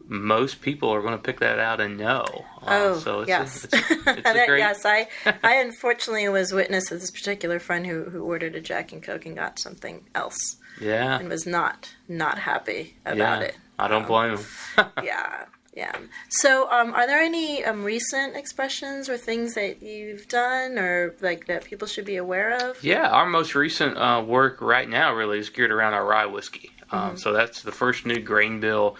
Most 0.09 0.61
people 0.61 0.89
are 0.93 1.01
going 1.01 1.15
to 1.15 1.21
pick 1.21 1.41
that 1.41 1.59
out 1.59 1.81
and 1.81 1.97
know. 1.97 2.23
Uh, 2.61 2.65
Oh, 2.95 2.97
so 2.97 3.19
it's 3.19 3.27
yes. 3.27 3.65
a, 3.65 3.67
it's, 3.67 3.91
it's 3.91 4.23
That- 4.23 4.47
great, 4.47 4.59
yes, 4.59 4.85
I, 4.85 5.09
I 5.43 5.55
unfortunately 5.55 6.29
was 6.29 6.53
witness 6.53 6.91
of 6.93 7.01
this 7.01 7.11
particular 7.11 7.59
friend 7.59 7.85
who, 7.85 8.05
who 8.05 8.23
ordered 8.23 8.55
a 8.55 8.61
Jack 8.61 8.93
and 8.93 9.03
Coke 9.03 9.25
and 9.25 9.35
got 9.35 9.59
something 9.59 10.05
else 10.15 10.55
yeah, 10.79 11.19
and 11.19 11.27
was 11.27 11.45
not 11.45 11.93
not 12.07 12.39
happy 12.39 12.95
about 13.05 13.41
yeah. 13.41 13.47
it. 13.47 13.57
I 13.77 13.89
don't 13.89 14.07
blame 14.07 14.37
them. 14.37 14.85
Yeah, 15.03 15.43
yeah. 15.77 15.95
So, 16.27 16.69
um, 16.71 16.91
are 16.95 17.05
there 17.05 17.19
any 17.19 17.63
um, 17.63 17.83
recent 17.83 18.35
expressions 18.35 19.09
or 19.09 19.15
things 19.15 19.53
that 19.53 19.83
you've 19.83 20.27
done 20.27 20.79
or 20.79 21.15
like 21.21 21.45
that 21.45 21.65
people 21.65 21.87
should 21.87 22.03
be 22.03 22.15
aware 22.15 22.57
of? 22.57 22.83
Yeah, 22.83 23.07
our 23.07 23.27
most 23.27 23.53
recent 23.53 23.95
uh, 23.95 24.23
work 24.25 24.59
right 24.59 24.89
now 24.89 25.13
really 25.13 25.37
is 25.37 25.51
geared 25.51 25.69
around 25.69 25.93
our 25.93 26.03
rye 26.03 26.25
whiskey. 26.25 26.71
Um, 26.91 27.15
So 27.15 27.31
that's 27.31 27.61
the 27.61 27.71
first 27.71 28.07
new 28.07 28.19
grain 28.19 28.59
bill, 28.59 28.95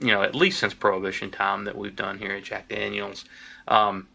you 0.00 0.06
know, 0.06 0.22
at 0.22 0.34
least 0.34 0.60
since 0.60 0.72
Prohibition 0.72 1.30
time 1.30 1.64
that 1.64 1.76
we've 1.76 1.94
done 1.94 2.16
here 2.16 2.32
at 2.32 2.44
Jack 2.44 2.70
Daniels. 2.70 3.26
Um, 3.68 4.08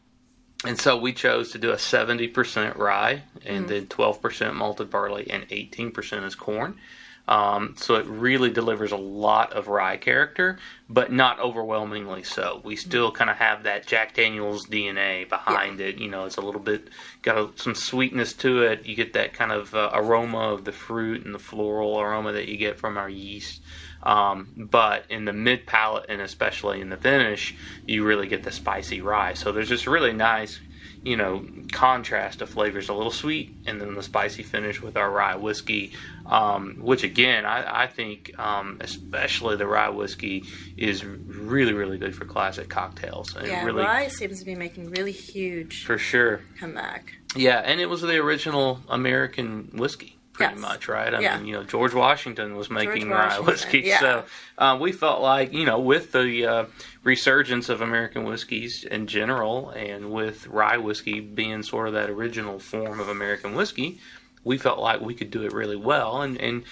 and 0.65 0.79
so 0.79 0.97
we 0.97 1.13
chose 1.13 1.51
to 1.51 1.59
do 1.59 1.69
a 1.69 1.75
70% 1.75 2.75
rye 2.75 3.21
and 3.45 3.69
then 3.69 3.85
12% 3.85 4.55
malted 4.55 4.89
barley 4.89 5.29
and 5.29 5.47
18% 5.47 6.25
is 6.25 6.33
corn. 6.33 6.79
Um, 7.29 7.75
so 7.77 7.93
it 7.93 8.07
really 8.07 8.49
delivers 8.49 8.91
a 8.91 8.97
lot 8.97 9.53
of 9.53 9.67
rye 9.67 9.97
character, 9.97 10.57
but 10.89 11.11
not 11.11 11.39
overwhelmingly 11.39 12.23
so. 12.23 12.59
We 12.63 12.75
still 12.75 13.11
kind 13.11 13.29
of 13.29 13.37
have 13.37 13.63
that 13.63 13.85
Jack 13.85 14.15
Daniels 14.15 14.65
DNA 14.65 15.29
behind 15.29 15.79
it. 15.79 15.99
You 15.99 16.09
know, 16.09 16.25
it's 16.25 16.37
a 16.37 16.41
little 16.41 16.59
bit 16.59 16.89
got 17.21 17.37
a, 17.37 17.49
some 17.55 17.75
sweetness 17.75 18.33
to 18.33 18.63
it. 18.63 18.87
You 18.87 18.95
get 18.95 19.13
that 19.13 19.33
kind 19.33 19.51
of 19.51 19.75
uh, 19.75 19.91
aroma 19.93 20.39
of 20.39 20.65
the 20.65 20.71
fruit 20.71 21.23
and 21.23 21.35
the 21.35 21.39
floral 21.39 21.99
aroma 21.99 22.31
that 22.31 22.47
you 22.47 22.57
get 22.57 22.79
from 22.79 22.97
our 22.97 23.09
yeast. 23.09 23.61
Um, 24.01 24.49
but 24.57 25.05
in 25.09 25.25
the 25.25 25.33
mid 25.33 25.67
palate 25.67 26.07
and 26.09 26.21
especially 26.21 26.81
in 26.81 26.89
the 26.89 26.97
finish, 26.97 27.53
you 27.85 28.05
really 28.05 28.27
get 28.27 28.41
the 28.41 28.51
spicy 28.51 29.01
rye. 29.01 29.35
So 29.35 29.51
there's 29.51 29.69
this 29.69 29.85
really 29.85 30.13
nice 30.13 30.59
you 31.03 31.15
know, 31.15 31.45
contrast 31.71 32.41
of 32.41 32.49
flavors, 32.49 32.89
a 32.89 32.93
little 32.93 33.11
sweet, 33.11 33.55
and 33.65 33.79
then 33.79 33.95
the 33.95 34.03
spicy 34.03 34.43
finish 34.43 34.81
with 34.81 34.97
our 34.97 35.09
rye 35.09 35.35
whiskey, 35.37 35.93
um, 36.25 36.75
which 36.81 37.03
again, 37.03 37.45
I, 37.45 37.83
I 37.83 37.87
think, 37.87 38.37
um, 38.37 38.77
especially 38.81 39.55
the 39.55 39.65
rye 39.65 39.89
whiskey, 39.89 40.43
is 40.75 41.05
really, 41.05 41.73
really 41.73 41.97
good 41.97 42.15
for 42.15 42.25
classic 42.25 42.67
cocktails. 42.69 43.35
And 43.35 43.47
Yeah, 43.47 43.63
really, 43.63 43.83
rye 43.83 44.09
seems 44.09 44.39
to 44.39 44.45
be 44.45 44.55
making 44.55 44.89
really 44.91 45.13
huge 45.13 45.85
for 45.85 45.97
sure. 45.97 46.41
comeback. 46.59 47.13
Yeah, 47.35 47.59
and 47.59 47.79
it 47.79 47.85
was 47.87 48.01
the 48.01 48.17
original 48.17 48.81
American 48.89 49.69
whiskey, 49.73 50.17
pretty 50.39 50.53
Yes. 50.53 50.61
much, 50.61 50.87
right? 50.87 51.13
I 51.13 51.19
Yeah. 51.19 51.37
mean, 51.37 51.45
you 51.47 51.53
know, 51.53 51.63
George 51.63 51.93
Washington 51.93 52.55
was 52.55 52.69
making 52.69 53.09
rye 53.09 53.39
whiskey, 53.39 53.81
yeah. 53.81 53.99
so 53.99 54.23
uh, 54.57 54.77
we 54.79 54.91
felt 54.91 55.21
like, 55.21 55.53
you 55.53 55.65
know, 55.65 55.79
with 55.79 56.11
the 56.13 56.45
uh, 56.45 56.65
resurgence 57.03 57.69
of 57.69 57.81
American 57.81 58.23
whiskeys 58.23 58.83
in 58.83 59.07
general, 59.07 59.69
and 59.71 60.11
with 60.11 60.47
rye 60.47 60.77
whiskey 60.77 61.19
being 61.19 61.61
sort 61.63 61.87
of 61.87 61.93
that 61.93 62.09
original 62.09 62.57
form 62.59 62.99
of 62.99 63.09
American 63.09 63.53
whiskey, 63.53 63.99
we 64.43 64.57
felt 64.57 64.79
like 64.79 65.01
we 65.01 65.13
could 65.13 65.29
do 65.29 65.43
it 65.43 65.51
really 65.53 65.75
well, 65.75 66.21
and 66.21 66.39
and 66.39 66.63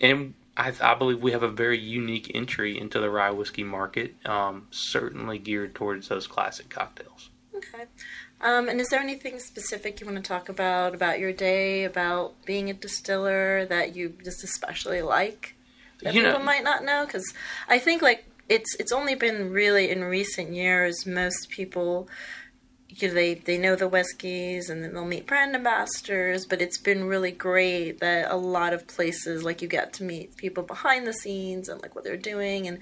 and. 0.00 0.34
I, 0.58 0.72
I 0.80 0.94
believe 0.94 1.22
we 1.22 1.32
have 1.32 1.42
a 1.42 1.50
very 1.50 1.78
unique 1.78 2.32
entry 2.34 2.80
into 2.80 2.98
the 2.98 3.10
rye 3.10 3.28
whiskey 3.28 3.62
market, 3.62 4.14
um, 4.26 4.68
certainly 4.70 5.38
geared 5.38 5.74
towards 5.74 6.08
those 6.08 6.26
classic 6.26 6.70
cocktails. 6.70 7.28
Okay. 7.54 7.84
Um, 8.46 8.68
and 8.68 8.80
is 8.80 8.88
there 8.90 9.00
anything 9.00 9.40
specific 9.40 10.00
you 10.00 10.06
want 10.06 10.18
to 10.22 10.22
talk 10.22 10.48
about 10.48 10.94
about 10.94 11.18
your 11.18 11.32
day, 11.32 11.82
about 11.82 12.34
being 12.44 12.70
a 12.70 12.74
distiller 12.74 13.66
that 13.66 13.96
you 13.96 14.14
just 14.22 14.44
especially 14.44 15.02
like 15.02 15.56
that 16.02 16.14
You 16.14 16.22
know- 16.22 16.30
people 16.30 16.44
might 16.44 16.62
not 16.62 16.84
know? 16.84 17.04
Because 17.06 17.26
I 17.68 17.80
think 17.80 18.02
like 18.02 18.24
it's 18.48 18.76
it's 18.76 18.92
only 18.92 19.16
been 19.16 19.50
really 19.50 19.90
in 19.90 20.04
recent 20.04 20.52
years 20.52 21.04
most 21.04 21.50
people 21.50 22.08
you 22.88 23.08
know, 23.08 23.14
they 23.14 23.34
they 23.34 23.58
know 23.58 23.74
the 23.74 23.88
whiskeys 23.88 24.70
and 24.70 24.82
then 24.82 24.94
they'll 24.94 25.04
meet 25.04 25.26
brand 25.26 25.56
ambassadors, 25.56 26.46
but 26.46 26.62
it's 26.62 26.78
been 26.78 27.04
really 27.04 27.32
great 27.32 27.98
that 27.98 28.30
a 28.30 28.36
lot 28.36 28.72
of 28.72 28.86
places 28.86 29.42
like 29.42 29.60
you 29.60 29.66
get 29.68 29.92
to 29.94 30.04
meet 30.04 30.36
people 30.36 30.62
behind 30.62 31.04
the 31.04 31.12
scenes 31.12 31.68
and 31.68 31.82
like 31.82 31.96
what 31.96 32.04
they're 32.04 32.16
doing 32.16 32.68
and 32.68 32.78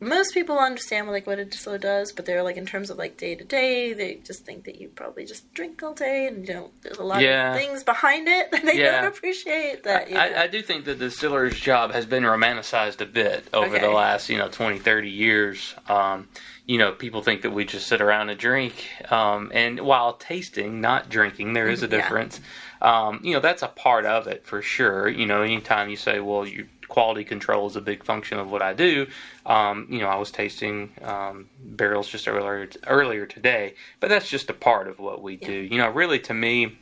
most 0.00 0.34
people 0.34 0.58
understand 0.58 1.06
what 1.06 1.12
like 1.12 1.26
what 1.26 1.38
a 1.38 1.44
distiller 1.44 1.78
does, 1.78 2.12
but 2.12 2.26
they're 2.26 2.42
like 2.42 2.56
in 2.56 2.66
terms 2.66 2.90
of 2.90 2.98
like 2.98 3.16
day 3.16 3.34
to 3.34 3.44
day, 3.44 3.92
they 3.92 4.16
just 4.16 4.44
think 4.44 4.64
that 4.64 4.80
you 4.80 4.88
probably 4.88 5.24
just 5.24 5.52
drink 5.54 5.82
all 5.82 5.94
day, 5.94 6.26
and 6.26 6.46
you 6.46 6.52
know 6.54 6.70
there's 6.82 6.98
a 6.98 7.04
lot 7.04 7.22
Yeah. 7.22 7.54
of 7.54 7.58
things 7.60 7.84
behind 7.84 8.28
it 8.28 8.50
that 8.50 8.64
they 8.64 8.76
Yeah. 8.78 9.00
don't 9.02 9.06
appreciate. 9.16 9.84
That 9.84 10.08
you 10.08 10.14
know. 10.14 10.20
I, 10.20 10.42
I 10.42 10.46
do 10.48 10.62
think 10.62 10.84
that 10.84 10.98
the 10.98 11.06
distiller's 11.06 11.58
job 11.58 11.92
has 11.92 12.06
been 12.06 12.24
romanticized 12.24 13.00
a 13.00 13.06
bit 13.06 13.44
over 13.54 13.78
the 13.78 13.90
last, 13.90 14.28
you 14.28 14.36
know, 14.36 14.48
20, 14.48 14.78
30 14.78 15.08
years. 15.10 15.74
Um, 15.88 16.28
you 16.66 16.78
know, 16.78 16.92
people 16.92 17.22
think 17.22 17.42
that 17.42 17.50
we 17.50 17.64
just 17.64 17.86
sit 17.86 18.00
around 18.00 18.30
and 18.30 18.38
drink. 18.40 18.88
Um, 19.10 19.50
and 19.54 19.80
while 19.80 20.14
tasting, 20.14 20.80
not 20.80 21.08
drinking, 21.08 21.52
there 21.52 21.68
is 21.68 21.82
a 21.82 21.86
Yeah. 21.88 21.98
difference. 22.00 22.40
Um, 22.82 23.20
you 23.22 23.32
know, 23.32 23.40
that's 23.40 23.62
a 23.62 23.68
part 23.68 24.04
of 24.04 24.26
it 24.26 24.44
for 24.44 24.60
sure. 24.60 25.08
You 25.08 25.24
know, 25.26 25.42
anytime 25.42 25.88
you 25.88 25.96
say, 25.96 26.20
well, 26.20 26.46
your 26.46 26.66
quality 26.88 27.24
control 27.24 27.66
is 27.66 27.76
a 27.76 27.80
big 27.80 28.04
function 28.04 28.38
of 28.38 28.50
what 28.50 28.62
I 28.62 28.72
do, 28.72 29.06
um, 29.46 29.86
you 29.90 30.00
know, 30.00 30.08
I 30.08 30.16
was 30.16 30.30
tasting 30.30 30.92
um, 31.02 31.48
barrels 31.60 32.08
just 32.08 32.28
earlier 32.28 32.68
earlier 32.86 33.26
today, 33.26 33.74
but 34.00 34.08
that's 34.08 34.28
just 34.28 34.50
a 34.50 34.54
part 34.54 34.88
of 34.88 34.98
what 34.98 35.22
we 35.22 35.36
do. 35.36 35.52
You 35.52 35.78
know, 35.78 35.90
really 35.90 36.18
to 36.20 36.34
me, 36.34 36.78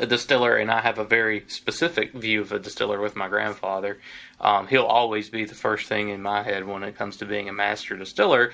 a 0.00 0.06
distiller, 0.06 0.56
and 0.56 0.70
I 0.70 0.80
have 0.80 0.98
a 0.98 1.04
very 1.04 1.44
specific 1.48 2.12
view 2.12 2.40
of 2.40 2.52
a 2.52 2.58
distiller 2.58 3.00
with 3.00 3.14
my 3.14 3.28
grandfather. 3.28 3.98
Um, 4.40 4.66
he'll 4.66 4.84
always 4.84 5.28
be 5.28 5.44
the 5.44 5.54
first 5.54 5.86
thing 5.86 6.08
in 6.08 6.22
my 6.22 6.42
head 6.42 6.66
when 6.66 6.82
it 6.82 6.96
comes 6.96 7.18
to 7.18 7.26
being 7.26 7.48
a 7.48 7.52
master 7.52 7.96
distiller, 7.96 8.52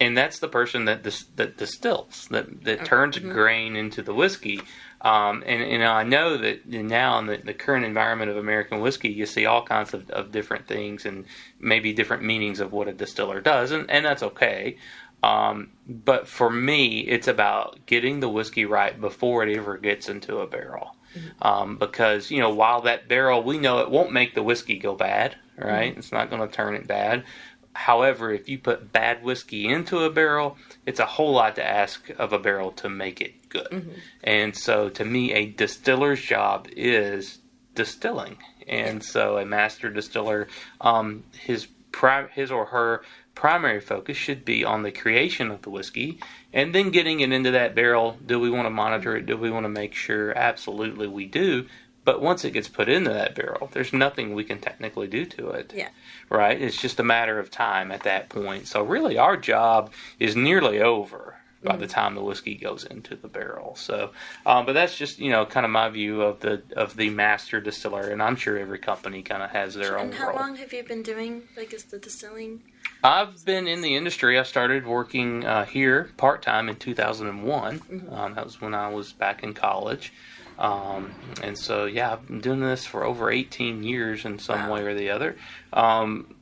and 0.00 0.16
that's 0.16 0.38
the 0.38 0.48
person 0.48 0.86
that 0.86 1.02
dis- 1.02 1.26
that 1.36 1.56
distills, 1.56 2.26
that 2.30 2.64
that 2.64 2.84
turns 2.84 3.18
grain 3.18 3.76
into 3.76 4.02
the 4.02 4.14
whiskey. 4.14 4.60
Um, 5.02 5.42
and, 5.46 5.62
and 5.62 5.82
I 5.82 6.02
know 6.02 6.36
that 6.36 6.66
now 6.66 7.18
in 7.18 7.26
the, 7.26 7.38
the 7.38 7.54
current 7.54 7.86
environment 7.86 8.30
of 8.30 8.36
American 8.36 8.80
whiskey, 8.80 9.08
you 9.08 9.24
see 9.24 9.46
all 9.46 9.62
kinds 9.62 9.94
of, 9.94 10.10
of 10.10 10.30
different 10.30 10.66
things 10.66 11.06
and 11.06 11.24
maybe 11.58 11.92
different 11.94 12.22
meanings 12.22 12.60
of 12.60 12.72
what 12.72 12.86
a 12.86 12.92
distiller 12.92 13.40
does, 13.40 13.70
and, 13.70 13.90
and 13.90 14.04
that's 14.04 14.22
okay. 14.22 14.76
Um, 15.22 15.70
but 15.88 16.28
for 16.28 16.50
me, 16.50 17.00
it's 17.00 17.28
about 17.28 17.86
getting 17.86 18.20
the 18.20 18.28
whiskey 18.28 18.64
right 18.64 18.98
before 18.98 19.42
it 19.42 19.56
ever 19.56 19.78
gets 19.78 20.08
into 20.08 20.38
a 20.38 20.46
barrel. 20.46 20.96
Um, 21.42 21.76
because, 21.76 22.30
you 22.30 22.40
know, 22.40 22.50
while 22.54 22.82
that 22.82 23.08
barrel, 23.08 23.42
we 23.42 23.58
know 23.58 23.80
it 23.80 23.90
won't 23.90 24.12
make 24.12 24.34
the 24.34 24.42
whiskey 24.42 24.78
go 24.78 24.94
bad, 24.94 25.36
right? 25.56 25.96
It's 25.96 26.12
not 26.12 26.30
going 26.30 26.46
to 26.46 26.54
turn 26.54 26.74
it 26.74 26.86
bad. 26.86 27.24
However, 27.72 28.32
if 28.32 28.48
you 28.48 28.58
put 28.58 28.92
bad 28.92 29.22
whiskey 29.22 29.66
into 29.66 30.00
a 30.04 30.10
barrel, 30.10 30.56
it's 30.86 31.00
a 31.00 31.06
whole 31.06 31.32
lot 31.32 31.56
to 31.56 31.66
ask 31.66 32.10
of 32.10 32.32
a 32.32 32.38
barrel 32.38 32.70
to 32.72 32.88
make 32.88 33.20
it 33.20 33.34
good. 33.50 34.00
And 34.24 34.56
so, 34.56 34.88
to 34.90 35.04
me, 35.04 35.32
a 35.32 35.46
distiller's 35.46 36.22
job 36.22 36.68
is 36.74 37.38
distilling. 37.74 38.38
And 38.66 39.04
so, 39.04 39.36
a 39.36 39.44
master 39.44 39.90
distiller, 39.90 40.48
um, 40.80 41.24
his 41.38 41.66
pri- 41.92 42.28
his 42.28 42.50
or 42.50 42.66
her 42.66 43.02
primary 43.34 43.80
focus 43.80 44.16
should 44.16 44.44
be 44.44 44.64
on 44.64 44.82
the 44.82 44.92
creation 44.92 45.50
of 45.50 45.62
the 45.62 45.70
whiskey 45.70 46.20
and 46.52 46.74
then 46.74 46.90
getting 46.90 47.20
it 47.20 47.32
into 47.32 47.50
that 47.50 47.74
barrel. 47.74 48.18
Do 48.24 48.38
we 48.38 48.50
want 48.50 48.66
to 48.66 48.70
monitor 48.70 49.16
it? 49.16 49.26
Do 49.26 49.36
we 49.36 49.50
want 49.50 49.64
to 49.64 49.70
make 49.70 49.94
sure? 49.94 50.36
Absolutely, 50.36 51.06
we 51.06 51.26
do. 51.26 51.66
But 52.04 52.22
once 52.22 52.44
it 52.44 52.52
gets 52.52 52.68
put 52.68 52.88
into 52.88 53.10
that 53.10 53.34
barrel, 53.34 53.68
there's 53.72 53.92
nothing 53.92 54.34
we 54.34 54.44
can 54.44 54.58
technically 54.58 55.06
do 55.06 55.26
to 55.26 55.50
it. 55.50 55.72
Yeah. 55.76 55.90
Right? 56.28 56.60
It's 56.60 56.80
just 56.80 56.98
a 56.98 57.04
matter 57.04 57.38
of 57.38 57.50
time 57.50 57.92
at 57.92 58.04
that 58.04 58.28
point. 58.30 58.66
So, 58.66 58.82
really, 58.82 59.18
our 59.18 59.36
job 59.36 59.92
is 60.18 60.34
nearly 60.34 60.80
over 60.80 61.39
by 61.62 61.76
the 61.76 61.86
time 61.86 62.14
the 62.14 62.22
whiskey 62.22 62.54
goes 62.54 62.84
into 62.84 63.16
the 63.16 63.28
barrel. 63.28 63.74
So, 63.76 64.10
um, 64.46 64.64
but 64.66 64.72
that's 64.72 64.96
just 64.96 65.18
you 65.18 65.30
know 65.30 65.44
kind 65.46 65.64
of 65.66 65.70
my 65.72 65.88
view 65.90 66.22
of 66.22 66.40
the 66.40 66.62
of 66.76 66.96
the 66.96 67.10
master 67.10 67.60
distiller, 67.60 68.08
and 68.08 68.22
I'm 68.22 68.36
sure 68.36 68.56
every 68.58 68.78
company 68.78 69.22
kind 69.22 69.42
of 69.42 69.50
has 69.50 69.74
their 69.74 69.98
own 69.98 70.06
and 70.06 70.14
how 70.14 70.28
role. 70.28 70.36
long 70.36 70.56
have 70.56 70.72
you 70.72 70.82
been 70.82 71.02
doing 71.02 71.42
like 71.56 71.72
is 71.74 71.84
the 71.84 71.98
distilling? 71.98 72.62
I've 73.02 73.44
been 73.44 73.66
in 73.66 73.80
the 73.82 73.96
industry. 73.96 74.38
I 74.38 74.42
started 74.42 74.86
working 74.86 75.44
uh, 75.44 75.64
here 75.64 76.10
part 76.16 76.42
time 76.42 76.68
in 76.68 76.76
2001. 76.76 78.08
Um, 78.10 78.34
that 78.34 78.44
was 78.44 78.60
when 78.60 78.74
I 78.74 78.88
was 78.88 79.12
back 79.12 79.42
in 79.42 79.54
college. 79.54 80.12
Um, 80.58 81.14
and 81.42 81.56
so, 81.56 81.86
yeah, 81.86 82.12
I've 82.12 82.26
been 82.26 82.40
doing 82.40 82.60
this 82.60 82.84
for 82.84 83.02
over 83.04 83.30
18 83.30 83.82
years 83.82 84.26
in 84.26 84.38
some 84.38 84.68
Wow. 84.68 84.74
way 84.74 84.82
or 84.82 84.94
the 84.94 85.08
other. 85.08 85.36
Um, 85.72 86.34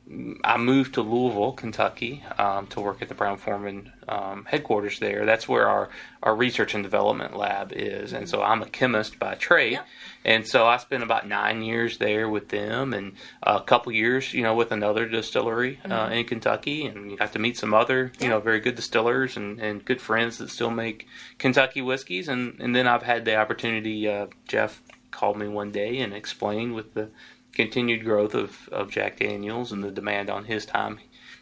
I 0.43 0.57
moved 0.57 0.95
to 0.95 1.01
Louisville, 1.01 1.51
Kentucky, 1.51 2.23
um, 2.39 2.65
to 2.67 2.81
work 2.81 3.01
at 3.03 3.09
the 3.09 3.13
Brown 3.13 3.37
Forman 3.37 3.91
um, 4.07 4.45
headquarters 4.45 4.97
there. 4.97 5.23
That's 5.23 5.47
where 5.47 5.67
our, 5.67 5.89
our 6.23 6.35
research 6.35 6.73
and 6.73 6.83
development 6.83 7.37
lab 7.37 7.71
is. 7.71 8.11
And 8.11 8.27
so 8.27 8.41
I'm 8.41 8.63
a 8.63 8.65
chemist 8.65 9.19
by 9.19 9.35
trade. 9.35 9.73
Yep. 9.73 9.87
And 10.25 10.47
so 10.47 10.65
I 10.65 10.77
spent 10.77 11.03
about 11.03 11.27
nine 11.27 11.61
years 11.61 11.99
there 11.99 12.27
with 12.27 12.49
them, 12.49 12.93
and 12.93 13.13
a 13.43 13.61
couple 13.61 13.91
years, 13.91 14.33
you 14.33 14.41
know, 14.41 14.55
with 14.55 14.71
another 14.71 15.05
distillery 15.07 15.79
uh, 15.89 16.09
in 16.11 16.25
Kentucky, 16.25 16.85
and 16.85 17.11
you 17.11 17.17
got 17.17 17.31
to 17.33 17.39
meet 17.39 17.57
some 17.57 17.73
other, 17.73 18.11
you 18.19 18.29
know, 18.29 18.39
very 18.39 18.59
good 18.59 18.75
distillers 18.75 19.37
and, 19.37 19.59
and 19.59 19.85
good 19.85 20.01
friends 20.01 20.39
that 20.39 20.49
still 20.49 20.71
make 20.71 21.07
Kentucky 21.37 21.81
whiskeys. 21.81 22.27
And 22.27 22.59
and 22.59 22.75
then 22.75 22.87
I've 22.87 23.03
had 23.03 23.25
the 23.25 23.35
opportunity. 23.35 24.09
Uh, 24.09 24.27
Jeff 24.47 24.81
called 25.11 25.37
me 25.37 25.47
one 25.47 25.71
day 25.71 25.99
and 25.99 26.13
explained 26.13 26.75
with 26.75 26.93
the 26.93 27.09
continued 27.53 28.03
growth 28.03 28.33
of, 28.33 28.69
of 28.71 28.91
Jack 28.91 29.19
Daniels 29.19 29.71
and 29.71 29.83
the 29.83 29.91
demand 29.91 30.29
on 30.29 30.45
his 30.45 30.65
time. 30.65 30.99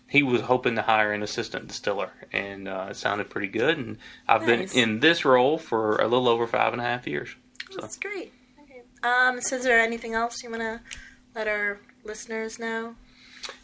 He 0.10 0.24
was 0.24 0.42
hoping 0.42 0.76
to 0.76 0.82
hire 0.84 1.12
an 1.12 1.22
assistant 1.22 1.68
distiller, 1.68 2.12
and 2.32 2.68
uh, 2.68 2.88
it 2.92 2.96
sounded 2.96 3.30
pretty 3.30 3.50
good. 3.50 3.78
And 3.78 3.98
I've 4.28 4.48
Nice. 4.48 4.74
been 4.74 4.82
in 4.82 5.00
this 5.02 5.26
role 5.26 5.58
for 5.58 5.98
a 5.98 6.08
little 6.08 6.30
over 6.30 6.48
five 6.48 6.72
and 6.72 6.82
a 6.82 6.86
half 6.86 7.06
years. 7.06 7.36
So. 7.72 7.82
That's 7.82 7.98
great. 7.98 8.32
Okay. 8.64 8.84
Um, 9.04 9.42
so 9.42 9.58
is 9.58 9.64
there 9.64 9.80
anything 9.80 10.14
else 10.14 10.42
you 10.44 10.50
want 10.50 10.62
to 10.62 10.80
let 11.36 11.48
our 11.48 11.80
listeners 12.06 12.58
know? 12.58 12.96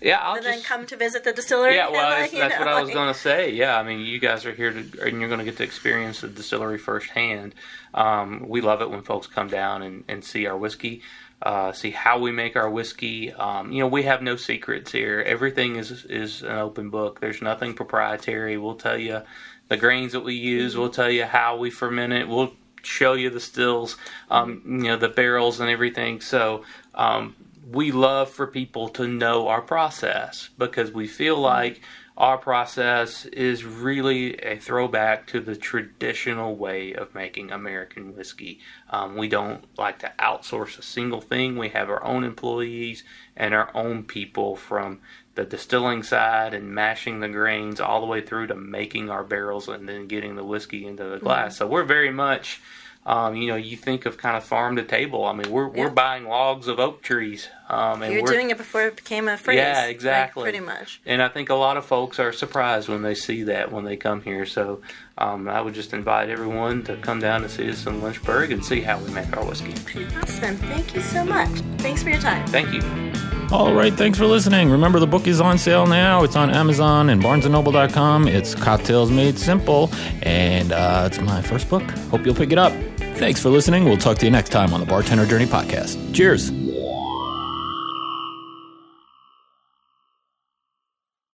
Yeah, 0.01 0.19
I'll 0.19 0.35
and 0.35 0.43
just 0.43 0.57
then 0.57 0.63
come 0.63 0.85
to 0.87 0.97
visit 0.97 1.23
the 1.23 1.33
distillery. 1.33 1.75
Yeah, 1.75 1.89
well, 1.89 2.09
like, 2.09 2.31
that's, 2.31 2.55
that's 2.55 2.59
what 2.59 2.65
know, 2.65 2.77
I 2.77 2.81
was 2.81 2.93
going 2.93 3.13
to 3.13 3.19
say. 3.19 3.51
Yeah, 3.51 3.77
I 3.77 3.83
mean, 3.83 4.01
you 4.01 4.19
guys 4.19 4.45
are 4.45 4.53
here 4.53 4.71
to, 4.71 4.79
and 5.01 5.19
you're 5.19 5.29
going 5.29 5.39
to 5.39 5.45
get 5.45 5.57
to 5.57 5.63
experience 5.63 6.21
the 6.21 6.27
distillery 6.27 6.77
firsthand. 6.77 7.55
Um, 7.93 8.45
we 8.47 8.61
love 8.61 8.81
it 8.81 8.89
when 8.89 9.01
folks 9.01 9.27
come 9.27 9.47
down 9.47 9.81
and, 9.81 10.03
and 10.07 10.23
see 10.23 10.45
our 10.45 10.57
whiskey, 10.57 11.01
uh, 11.43 11.73
see 11.73 11.91
how 11.91 12.19
we 12.19 12.31
make 12.31 12.55
our 12.55 12.69
whiskey. 12.69 13.33
Um, 13.33 13.71
you 13.71 13.79
know, 13.79 13.87
we 13.87 14.03
have 14.03 14.21
no 14.21 14.37
secrets 14.37 14.91
here. 14.91 15.21
Everything 15.25 15.75
is 15.75 16.05
is 16.05 16.41
an 16.41 16.57
open 16.57 16.89
book. 16.89 17.19
There's 17.19 17.41
nothing 17.41 17.73
proprietary. 17.73 18.57
We'll 18.57 18.75
tell 18.75 18.97
you 18.97 19.21
the 19.67 19.77
grains 19.77 20.13
that 20.13 20.23
we 20.23 20.35
use. 20.35 20.77
We'll 20.77 20.89
tell 20.89 21.11
you 21.11 21.25
how 21.25 21.57
we 21.57 21.69
ferment 21.69 22.13
it. 22.13 22.29
We'll 22.29 22.53
show 22.81 23.13
you 23.13 23.29
the 23.29 23.39
stills, 23.39 23.97
um, 24.31 24.61
you 24.65 24.83
know, 24.83 24.97
the 24.97 25.09
barrels 25.09 25.59
and 25.59 25.69
everything. 25.69 26.21
So. 26.21 26.63
Um, 26.95 27.35
we 27.71 27.91
love 27.91 28.29
for 28.29 28.45
people 28.45 28.89
to 28.89 29.07
know 29.07 29.47
our 29.47 29.61
process 29.61 30.49
because 30.57 30.91
we 30.91 31.07
feel 31.07 31.37
like 31.37 31.81
our 32.15 32.37
process 32.37 33.25
is 33.25 33.65
really 33.65 34.35
a 34.35 34.57
throwback 34.57 35.25
to 35.27 35.39
the 35.39 35.55
traditional 35.55 36.55
way 36.55 36.93
of 36.93 37.15
making 37.15 37.51
American 37.51 38.15
whiskey. 38.15 38.59
Um, 38.89 39.17
we 39.17 39.27
don't 39.27 39.65
like 39.77 39.99
to 39.99 40.11
outsource 40.19 40.77
a 40.77 40.83
single 40.83 41.21
thing. 41.21 41.57
We 41.57 41.69
have 41.69 41.89
our 41.89 42.03
own 42.03 42.23
employees 42.23 43.03
and 43.35 43.53
our 43.53 43.75
own 43.75 44.03
people 44.03 44.55
from 44.55 44.99
the 45.35 45.43
distilling 45.43 46.03
side 46.03 46.53
and 46.53 46.75
mashing 46.75 47.19
the 47.19 47.29
grains 47.29 47.79
all 47.79 47.99
the 47.99 48.05
way 48.05 48.21
through 48.21 48.47
to 48.47 48.55
making 48.55 49.09
our 49.09 49.23
barrels 49.23 49.67
and 49.67 49.89
then 49.89 50.05
getting 50.07 50.35
the 50.35 50.43
whiskey 50.43 50.85
into 50.85 51.05
the 51.05 51.17
glass. 51.17 51.57
So 51.57 51.65
we're 51.65 51.83
very 51.83 52.11
much 52.11 52.61
um, 53.05 53.35
you 53.35 53.47
know, 53.47 53.55
you 53.55 53.75
think 53.75 54.05
of 54.05 54.17
kind 54.17 54.37
of 54.37 54.43
farm 54.43 54.75
to 54.77 54.83
table. 54.83 55.25
I 55.25 55.33
mean, 55.33 55.51
we're 55.51 55.73
Yeah. 55.75 55.83
we're 55.83 55.89
buying 55.89 56.25
logs 56.27 56.67
of 56.67 56.79
oak 56.79 57.01
trees, 57.01 57.49
um, 57.69 58.01
and 58.01 58.13
You're 58.13 58.23
we're 58.23 58.31
doing 58.31 58.49
it 58.49 58.57
before 58.57 58.83
it 58.83 58.95
became 58.95 59.27
a 59.27 59.37
phrase. 59.37 59.57
Yeah, 59.57 59.81
like, 59.81 59.91
exactly. 59.91 60.43
pretty 60.43 60.59
much. 60.61 61.01
And 61.05 61.21
I 61.21 61.27
think 61.27 61.49
a 61.49 61.55
lot 61.55 61.75
of 61.77 61.85
folks 61.85 62.19
are 62.19 62.31
surprised 62.31 62.87
when 62.87 63.01
they 63.01 63.15
see 63.15 63.43
that 63.43 63.71
when 63.71 63.83
they 63.83 63.97
come 63.97 64.21
here. 64.21 64.45
So 64.45 64.81
um, 65.17 65.47
I 65.47 65.61
would 65.61 65.73
just 65.73 65.93
invite 65.93 66.29
everyone 66.29 66.83
to 66.83 66.95
come 66.97 67.19
down 67.19 67.43
and 67.43 67.51
see 67.51 67.69
us 67.69 67.85
in 67.85 68.01
Lynchburg 68.01 68.51
and 68.51 68.63
see 68.63 68.81
how 68.81 68.97
we 68.99 69.11
make 69.11 69.35
our 69.35 69.43
whiskey. 69.45 69.73
Awesome. 70.21 70.55
Thank 70.57 70.95
you 70.95 71.01
so 71.01 71.23
much. 71.25 71.49
Thanks 71.79 72.01
for 72.03 72.09
your 72.09 72.21
time. 72.21 72.47
Thank 72.47 72.73
you. 72.73 73.12
All 73.51 73.73
right, 73.75 73.93
thanks 73.93 74.17
for 74.17 74.25
listening. 74.25 74.71
Remember, 74.71 74.99
the 74.99 75.05
book 75.07 75.27
is 75.27 75.39
on 75.39 75.57
sale 75.59 75.85
now. 75.85 76.23
It's 76.23 76.35
on 76.35 76.49
Amazon 76.49 77.09
and 77.09 77.21
BarnesandNoble.com. 77.21 78.27
It's 78.27 78.55
Cocktails 78.55 79.11
Made 79.11 79.37
Simple, 79.37 79.91
and 80.23 80.71
uh, 80.71 81.03
it's 81.11 81.19
my 81.19 81.41
first 81.41 81.69
book. 81.69 81.83
Hope 82.09 82.25
you'll 82.25 82.33
pick 82.35 82.51
it 82.51 82.57
up. 82.57 82.73
Thanks 83.17 83.39
for 83.39 83.49
listening. 83.49 83.85
We'll 83.85 83.97
talk 83.97 84.17
to 84.19 84.25
you 84.25 84.31
next 84.31 84.49
time 84.49 84.73
on 84.73 84.79
the 84.79 84.87
Bartender 84.87 85.25
Journey 85.27 85.45
podcast. 85.45 86.15
Cheers. 86.15 86.62